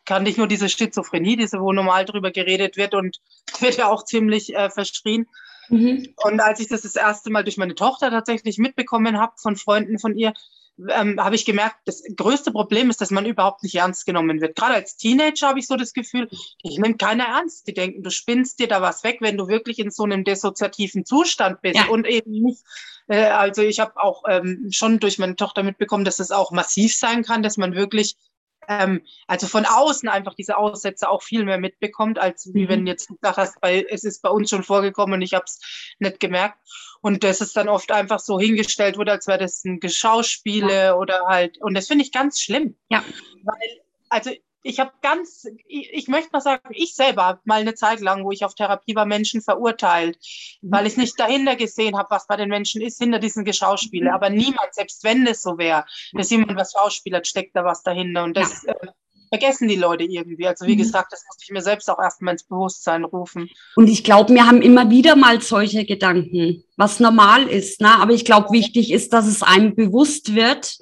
kann 0.04 0.22
nicht 0.22 0.38
nur 0.38 0.46
diese 0.46 0.68
Schizophrenie, 0.68 1.36
diese, 1.36 1.60
wo 1.60 1.72
normal 1.72 2.04
drüber 2.04 2.30
geredet 2.30 2.76
wird 2.76 2.94
und 2.94 3.20
wird 3.60 3.76
ja 3.76 3.88
auch 3.88 4.04
ziemlich 4.04 4.54
äh, 4.54 4.70
verschrien. 4.70 5.26
Mhm. 5.68 6.14
Und 6.16 6.40
als 6.40 6.60
ich 6.60 6.68
das 6.68 6.82
das 6.82 6.96
erste 6.96 7.30
Mal 7.30 7.44
durch 7.44 7.56
meine 7.56 7.74
Tochter 7.74 8.10
tatsächlich 8.10 8.58
mitbekommen 8.58 9.18
habe, 9.18 9.32
von 9.36 9.56
Freunden 9.56 9.98
von 9.98 10.16
ihr, 10.16 10.34
ähm, 10.88 11.22
habe 11.22 11.34
ich 11.34 11.44
gemerkt, 11.44 11.76
das 11.84 12.02
größte 12.16 12.50
Problem 12.50 12.90
ist, 12.90 13.00
dass 13.00 13.10
man 13.10 13.26
überhaupt 13.26 13.62
nicht 13.62 13.74
ernst 13.74 14.06
genommen 14.06 14.40
wird. 14.40 14.56
Gerade 14.56 14.74
als 14.74 14.96
Teenager 14.96 15.48
habe 15.48 15.58
ich 15.58 15.66
so 15.66 15.76
das 15.76 15.92
Gefühl, 15.92 16.28
ich 16.62 16.78
nehme 16.78 16.96
keiner 16.96 17.24
ernst. 17.24 17.66
Die 17.68 17.74
denken, 17.74 18.02
du 18.02 18.10
spinnst 18.10 18.58
dir 18.58 18.68
da 18.68 18.80
was 18.80 19.04
weg, 19.04 19.18
wenn 19.20 19.36
du 19.36 19.48
wirklich 19.48 19.78
in 19.78 19.90
so 19.90 20.04
einem 20.04 20.24
dissoziativen 20.24 21.04
Zustand 21.04 21.60
bist 21.60 21.76
ja. 21.76 21.88
und 21.88 22.06
eben 22.06 22.32
nicht. 22.32 22.62
Äh, 23.06 23.26
also 23.26 23.62
ich 23.62 23.80
habe 23.80 23.92
auch 23.96 24.24
ähm, 24.28 24.68
schon 24.70 24.98
durch 24.98 25.18
meine 25.18 25.36
Tochter 25.36 25.62
mitbekommen, 25.62 26.04
dass 26.04 26.18
es 26.18 26.28
das 26.28 26.36
auch 26.36 26.50
massiv 26.52 26.96
sein 26.96 27.22
kann, 27.22 27.42
dass 27.42 27.56
man 27.56 27.74
wirklich 27.74 28.16
ähm, 28.68 29.02
also 29.26 29.46
von 29.46 29.64
außen 29.64 30.08
einfach 30.08 30.34
diese 30.34 30.56
Aussätze 30.56 31.08
auch 31.08 31.22
viel 31.22 31.44
mehr 31.44 31.58
mitbekommt, 31.58 32.18
als 32.18 32.50
wie 32.54 32.64
mhm. 32.64 32.68
wenn 32.68 32.86
jetzt 32.86 33.10
du 33.10 33.16
gesagt 33.16 33.38
hast, 33.38 33.60
bei, 33.60 33.84
es 33.88 34.04
ist 34.04 34.22
bei 34.22 34.30
uns 34.30 34.50
schon 34.50 34.62
vorgekommen 34.62 35.14
und 35.14 35.22
ich 35.22 35.34
habe 35.34 35.44
es 35.46 35.60
nicht 35.98 36.20
gemerkt. 36.20 36.58
Und 37.00 37.24
das 37.24 37.40
ist 37.40 37.56
dann 37.56 37.68
oft 37.68 37.90
einfach 37.90 38.20
so 38.20 38.38
hingestellt 38.38 38.96
wurde, 38.96 39.12
als 39.12 39.26
wäre 39.26 39.38
das 39.38 39.64
ein 39.64 39.80
Geschauspiele 39.80 40.74
ja. 40.74 40.94
oder 40.94 41.26
halt, 41.26 41.58
und 41.60 41.74
das 41.74 41.88
finde 41.88 42.04
ich 42.04 42.12
ganz 42.12 42.40
schlimm. 42.40 42.76
Ja. 42.90 43.02
Weil, 43.42 43.80
also 44.08 44.30
ich 44.62 44.80
habe 44.80 44.92
ganz, 45.02 45.46
ich, 45.66 45.92
ich, 45.92 46.08
möchte 46.08 46.30
mal 46.32 46.40
sagen, 46.40 46.62
ich 46.70 46.94
selber 46.94 47.24
habe 47.24 47.40
mal 47.44 47.60
eine 47.60 47.74
Zeit 47.74 48.00
lang, 48.00 48.24
wo 48.24 48.30
ich 48.30 48.44
auf 48.44 48.54
Therapie 48.54 48.94
war, 48.94 49.06
Menschen 49.06 49.42
verurteilt, 49.42 50.18
mhm. 50.60 50.70
weil 50.70 50.86
ich 50.86 50.96
nicht 50.96 51.18
dahinter 51.18 51.56
gesehen 51.56 51.98
habe, 51.98 52.10
was 52.10 52.26
bei 52.26 52.36
den 52.36 52.48
Menschen 52.48 52.80
ist, 52.80 52.98
hinter 52.98 53.18
diesen 53.18 53.44
Geschauspiele. 53.44 54.10
Mhm. 54.10 54.14
Aber 54.14 54.30
niemand, 54.30 54.72
selbst 54.72 55.02
wenn 55.04 55.26
es 55.26 55.42
so 55.42 55.58
wäre, 55.58 55.84
dass 56.12 56.30
jemand 56.30 56.56
was 56.56 56.72
schauspielert, 56.72 57.26
steckt 57.26 57.56
da 57.56 57.64
was 57.64 57.82
dahinter. 57.82 58.22
Und 58.22 58.36
das 58.36 58.62
ja. 58.62 58.72
äh, 58.74 58.88
vergessen 59.30 59.66
die 59.66 59.76
Leute 59.76 60.04
irgendwie. 60.04 60.46
Also 60.46 60.66
wie 60.66 60.74
mhm. 60.74 60.78
gesagt, 60.78 61.12
das 61.12 61.24
musste 61.26 61.44
ich 61.44 61.50
mir 61.50 61.62
selbst 61.62 61.90
auch 61.90 61.98
erstmal 61.98 62.34
ins 62.34 62.44
Bewusstsein 62.44 63.04
rufen. 63.04 63.50
Und 63.74 63.88
ich 63.88 64.04
glaube, 64.04 64.32
wir 64.32 64.46
haben 64.46 64.62
immer 64.62 64.90
wieder 64.90 65.16
mal 65.16 65.40
solche 65.40 65.84
Gedanken, 65.84 66.62
was 66.76 67.00
normal 67.00 67.48
ist. 67.48 67.80
Ne? 67.80 67.90
Aber 67.98 68.12
ich 68.12 68.24
glaube, 68.24 68.52
wichtig 68.52 68.92
ist, 68.92 69.12
dass 69.12 69.26
es 69.26 69.42
einem 69.42 69.74
bewusst 69.74 70.34
wird, 70.34 70.78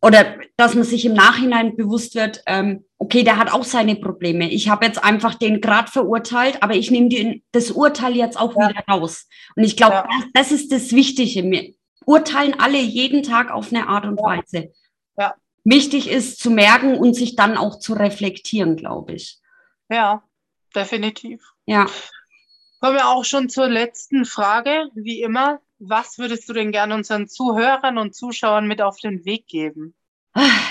oder 0.00 0.36
dass 0.56 0.74
man 0.74 0.84
sich 0.84 1.04
im 1.04 1.14
Nachhinein 1.14 1.76
bewusst 1.76 2.14
wird, 2.14 2.42
ähm, 2.46 2.84
okay, 2.98 3.24
der 3.24 3.36
hat 3.36 3.52
auch 3.52 3.64
seine 3.64 3.96
Probleme. 3.96 4.48
Ich 4.50 4.68
habe 4.68 4.86
jetzt 4.86 5.02
einfach 5.02 5.34
den 5.34 5.60
Grad 5.60 5.90
verurteilt, 5.90 6.62
aber 6.62 6.74
ich 6.74 6.90
nehme 6.90 7.40
das 7.52 7.70
Urteil 7.70 8.14
jetzt 8.16 8.38
auch 8.38 8.54
ja. 8.56 8.68
wieder 8.68 8.84
raus. 8.88 9.28
Und 9.56 9.64
ich 9.64 9.76
glaube, 9.76 9.94
ja. 9.94 10.08
das, 10.32 10.50
das, 10.50 10.52
ist 10.52 10.72
das 10.72 10.92
Wichtige. 10.92 11.50
Wir 11.50 11.74
urteilen 12.06 12.58
alle 12.58 12.78
jeden 12.78 13.22
Tag 13.22 13.50
auf 13.50 13.72
eine 13.72 13.88
Art 13.88 14.04
und 14.04 14.18
ja. 14.20 14.24
Weise. 14.24 14.72
Ja. 15.16 15.34
Wichtig 15.64 16.08
ist 16.08 16.38
zu 16.38 16.50
merken 16.50 16.96
und 16.96 17.14
sich 17.14 17.34
dann 17.34 17.56
auch 17.56 17.78
zu 17.78 17.94
reflektieren, 17.94 18.76
glaube 18.76 19.14
ich. 19.14 19.38
Ja, 19.90 20.22
definitiv. 20.74 21.42
Ja. 21.66 21.86
Kommen 22.80 22.94
wir 22.94 23.08
auch 23.08 23.24
schon 23.24 23.48
zur 23.48 23.68
letzten 23.68 24.24
Frage, 24.24 24.88
wie 24.94 25.22
immer. 25.22 25.60
Was 25.78 26.18
würdest 26.18 26.48
du 26.48 26.52
denn 26.52 26.72
gerne 26.72 26.94
unseren 26.94 27.28
Zuhörern 27.28 27.98
und 27.98 28.14
Zuschauern 28.14 28.66
mit 28.66 28.82
auf 28.82 28.98
den 28.98 29.24
Weg 29.24 29.46
geben? 29.46 29.94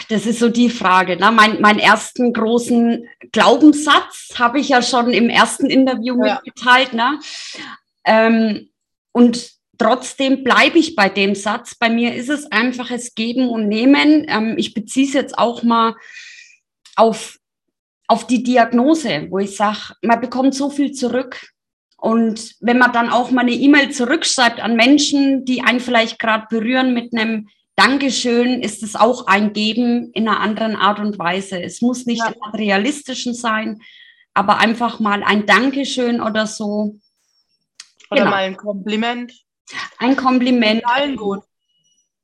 Das 0.10 0.26
ist 0.26 0.40
so 0.40 0.50
die 0.50 0.70
Frage. 0.70 1.18
Ne? 1.18 1.32
Mein, 1.32 1.60
meinen 1.62 1.80
ersten 1.80 2.32
großen 2.32 3.08
Glaubenssatz 3.32 4.34
habe 4.38 4.60
ich 4.60 4.70
ja 4.70 4.82
schon 4.82 5.12
im 5.12 5.30
ersten 5.30 5.68
Interview 5.68 6.24
ja. 6.24 6.36
mitgeteilt. 6.36 6.94
Ne? 6.94 7.20
Ähm, 8.06 8.70
und 9.12 9.52
trotzdem 9.78 10.44
bleibe 10.44 10.78
ich 10.78 10.96
bei 10.96 11.10
dem 11.10 11.36
Satz. 11.36 11.76
Bei 11.76 11.90
mir 11.90 12.16
ist 12.16 12.30
es 12.30 12.50
einfach 12.52 12.92
es 12.92 13.16
Geben 13.16 13.50
und 13.50 13.68
Nehmen. 13.68 14.26
Ähm, 14.30 14.56
ich 14.58 14.74
beziehe 14.74 15.08
es 15.08 15.14
jetzt 15.14 15.38
auch 15.38 15.64
mal 15.64 15.96
auf, 16.96 17.38
auf 18.08 18.28
die 18.28 18.44
Diagnose, 18.44 19.28
wo 19.30 19.40
ich 19.40 19.56
sage, 19.56 19.96
man 20.02 20.22
bekommt 20.22 20.56
so 20.56 20.70
viel 20.70 20.94
zurück. 20.94 21.50
Und 21.98 22.56
wenn 22.60 22.78
man 22.78 22.94
dann 22.94 23.10
auch 23.10 23.32
mal 23.32 23.42
eine 23.42 23.54
E-Mail 23.54 23.92
zurückschreibt 23.92 24.60
an 24.60 24.76
Menschen, 24.76 25.46
die 25.46 25.64
einen 25.64 25.80
vielleicht 25.80 26.20
gerade 26.20 26.46
berühren 26.50 26.94
mit 26.94 27.14
einem 27.14 27.50
Dankeschön, 27.76 28.62
ist 28.62 28.84
es 28.84 28.96
auch 28.96 29.28
ein 29.28 29.54
Geben 29.54 30.12
in 30.14 30.28
einer 30.28 30.40
anderen 30.40 30.76
Art 30.76 31.00
und 31.00 31.20
Weise. 31.20 31.62
Es 31.62 31.82
muss 31.82 32.06
nicht 32.06 32.24
ja. 32.24 32.30
im 32.32 32.52
realistischen 32.52 33.34
sein, 33.34 33.82
aber 34.34 34.60
einfach 34.60 35.00
mal 35.00 35.24
ein 35.24 35.46
Dankeschön 35.46 36.22
oder 36.22 36.48
so. 36.48 36.96
Oder 38.10 38.22
genau. 38.22 38.32
mal 38.32 38.44
ein 38.44 38.58
Kompliment. 38.58 39.34
Ein 39.98 40.16
Kompliment. 40.16 40.84
Allen 40.86 41.18
gut. 41.18 41.44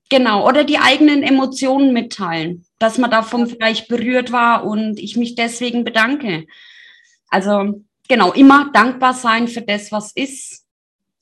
Genau, 0.10 0.48
oder 0.48 0.64
die 0.64 0.78
eigenen 0.78 1.24
Emotionen 1.24 1.94
mitteilen, 1.94 2.66
dass 2.78 3.00
man 3.00 3.10
davon 3.10 3.48
vielleicht 3.48 3.88
berührt 3.88 4.32
war 4.32 4.66
und 4.66 5.00
ich 5.00 5.18
mich 5.18 5.34
deswegen 5.36 5.84
bedanke. 5.84 6.46
Also 7.30 7.84
genau, 8.08 8.32
immer 8.34 8.72
dankbar 8.72 9.14
sein 9.14 9.48
für 9.48 9.62
das, 9.62 9.92
was 9.92 10.12
ist 10.14 10.66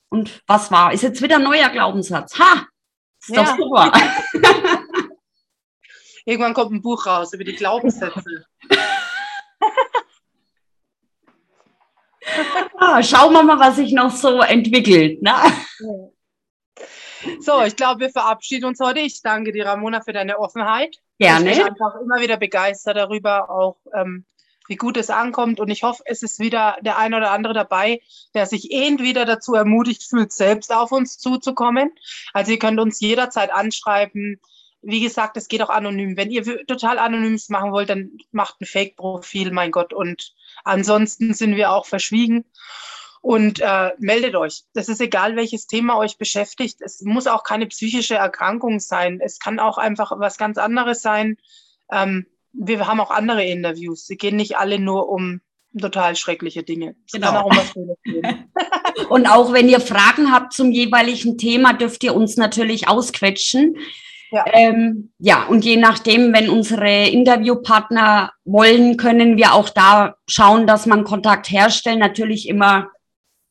und 0.08 0.42
was 0.46 0.70
war. 0.70 0.92
Ist 0.92 1.02
jetzt 1.02 1.22
wieder 1.22 1.36
ein 1.36 1.42
neuer 1.42 1.68
Glaubenssatz. 1.70 2.38
Ha! 2.38 2.66
Ist 3.20 3.36
ja. 3.36 3.44
doch 3.44 3.56
super. 3.56 3.92
Irgendwann 6.24 6.54
kommt 6.54 6.72
ein 6.72 6.82
Buch 6.82 7.06
raus 7.06 7.32
über 7.32 7.44
die 7.44 7.54
Glaubenssätze. 7.56 8.44
ah, 12.78 13.02
schauen 13.02 13.32
wir 13.32 13.42
mal, 13.42 13.58
was 13.58 13.76
sich 13.76 13.92
noch 13.92 14.10
so 14.10 14.40
entwickelt. 14.40 15.20
Ne? 15.22 15.34
So, 17.40 17.62
ich 17.62 17.76
glaube, 17.76 18.00
wir 18.00 18.10
verabschieden 18.10 18.66
uns 18.66 18.80
heute. 18.80 19.00
Ich 19.00 19.22
danke 19.22 19.52
dir, 19.52 19.66
Ramona, 19.66 20.00
für 20.00 20.12
deine 20.12 20.38
Offenheit. 20.38 20.96
Gerne. 21.18 21.50
Ich 21.52 21.58
bin 21.58 21.66
einfach 21.68 22.00
immer 22.00 22.20
wieder 22.20 22.36
begeistert 22.36 22.96
darüber, 22.96 23.50
auch 23.50 23.78
ähm, 23.94 24.24
wie 24.72 24.76
gut 24.76 24.96
es 24.96 25.10
ankommt. 25.10 25.60
Und 25.60 25.68
ich 25.68 25.82
hoffe, 25.82 26.02
es 26.06 26.22
ist 26.22 26.38
wieder 26.38 26.78
der 26.80 26.96
eine 26.96 27.18
oder 27.18 27.30
andere 27.30 27.52
dabei, 27.52 28.00
der 28.32 28.46
sich 28.46 28.72
entweder 28.72 29.26
dazu 29.26 29.54
ermutigt 29.54 30.02
fühlt, 30.02 30.32
selbst 30.32 30.72
auf 30.72 30.92
uns 30.92 31.18
zuzukommen. 31.18 31.90
Also 32.32 32.52
ihr 32.52 32.58
könnt 32.58 32.80
uns 32.80 32.98
jederzeit 32.98 33.52
anschreiben. 33.52 34.40
Wie 34.80 35.02
gesagt, 35.02 35.36
es 35.36 35.48
geht 35.48 35.60
auch 35.60 35.68
anonym. 35.68 36.16
Wenn 36.16 36.30
ihr 36.30 36.64
total 36.64 36.98
anonymes 36.98 37.50
machen 37.50 37.70
wollt, 37.70 37.90
dann 37.90 38.12
macht 38.30 38.62
ein 38.62 38.64
Fake-Profil, 38.64 39.52
mein 39.52 39.72
Gott. 39.72 39.92
Und 39.92 40.32
ansonsten 40.64 41.34
sind 41.34 41.54
wir 41.56 41.70
auch 41.70 41.84
verschwiegen. 41.84 42.46
Und 43.20 43.60
äh, 43.60 43.90
meldet 43.98 44.34
euch. 44.36 44.62
Das 44.72 44.88
ist 44.88 45.02
egal, 45.02 45.36
welches 45.36 45.66
Thema 45.66 45.98
euch 45.98 46.16
beschäftigt. 46.16 46.80
Es 46.80 47.02
muss 47.02 47.26
auch 47.26 47.44
keine 47.44 47.66
psychische 47.66 48.14
Erkrankung 48.14 48.80
sein. 48.80 49.20
Es 49.22 49.38
kann 49.38 49.60
auch 49.60 49.76
einfach 49.76 50.12
was 50.18 50.38
ganz 50.38 50.56
anderes 50.56 51.02
sein. 51.02 51.36
Ähm, 51.92 52.26
wir 52.52 52.86
haben 52.86 53.00
auch 53.00 53.10
andere 53.10 53.44
Interviews. 53.44 54.06
Sie 54.06 54.16
gehen 54.16 54.36
nicht 54.36 54.56
alle 54.56 54.78
nur 54.78 55.08
um 55.08 55.40
total 55.78 56.16
schreckliche 56.16 56.62
Dinge. 56.62 56.96
Es 57.06 57.12
genau. 57.12 57.28
kann 57.28 57.36
auch 57.36 57.46
um 57.46 57.56
was 57.56 57.74
gehen. 58.04 58.52
Und 59.08 59.26
auch 59.26 59.52
wenn 59.52 59.68
ihr 59.68 59.80
Fragen 59.80 60.32
habt 60.32 60.52
zum 60.52 60.70
jeweiligen 60.70 61.38
Thema, 61.38 61.72
dürft 61.72 62.04
ihr 62.04 62.14
uns 62.14 62.36
natürlich 62.36 62.88
ausquetschen. 62.88 63.76
Ja. 64.30 64.44
Ähm, 64.52 65.12
ja, 65.18 65.44
und 65.44 65.62
je 65.62 65.76
nachdem, 65.76 66.32
wenn 66.32 66.48
unsere 66.48 67.08
Interviewpartner 67.08 68.32
wollen, 68.44 68.96
können 68.96 69.36
wir 69.36 69.52
auch 69.52 69.68
da 69.68 70.14
schauen, 70.26 70.66
dass 70.66 70.86
man 70.86 71.04
Kontakt 71.04 71.50
herstellt. 71.50 71.98
Natürlich 71.98 72.48
immer, 72.48 72.88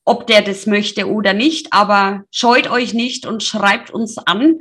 ob 0.05 0.25
der 0.25 0.41
das 0.41 0.65
möchte 0.65 1.07
oder 1.07 1.33
nicht, 1.33 1.71
aber 1.71 2.23
scheut 2.31 2.67
euch 2.67 2.95
nicht 2.95 3.27
und 3.27 3.43
schreibt 3.43 3.91
uns 3.91 4.17
an. 4.17 4.57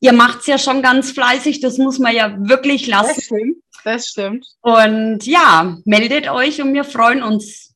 Ihr 0.00 0.14
macht's 0.14 0.46
ja 0.46 0.56
schon 0.56 0.80
ganz 0.80 1.10
fleißig, 1.10 1.60
das 1.60 1.76
muss 1.76 1.98
man 1.98 2.14
ja 2.14 2.34
wirklich 2.38 2.86
lassen. 2.86 3.59
Das 3.84 4.08
stimmt. 4.08 4.46
Und 4.60 5.26
ja, 5.26 5.76
meldet 5.84 6.28
euch 6.28 6.60
und 6.60 6.74
wir 6.74 6.84
freuen 6.84 7.22
uns. 7.22 7.74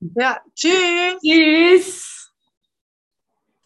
Ja, 0.00 0.40
tschüss. 0.54 1.16
Tschüss. 1.22 2.07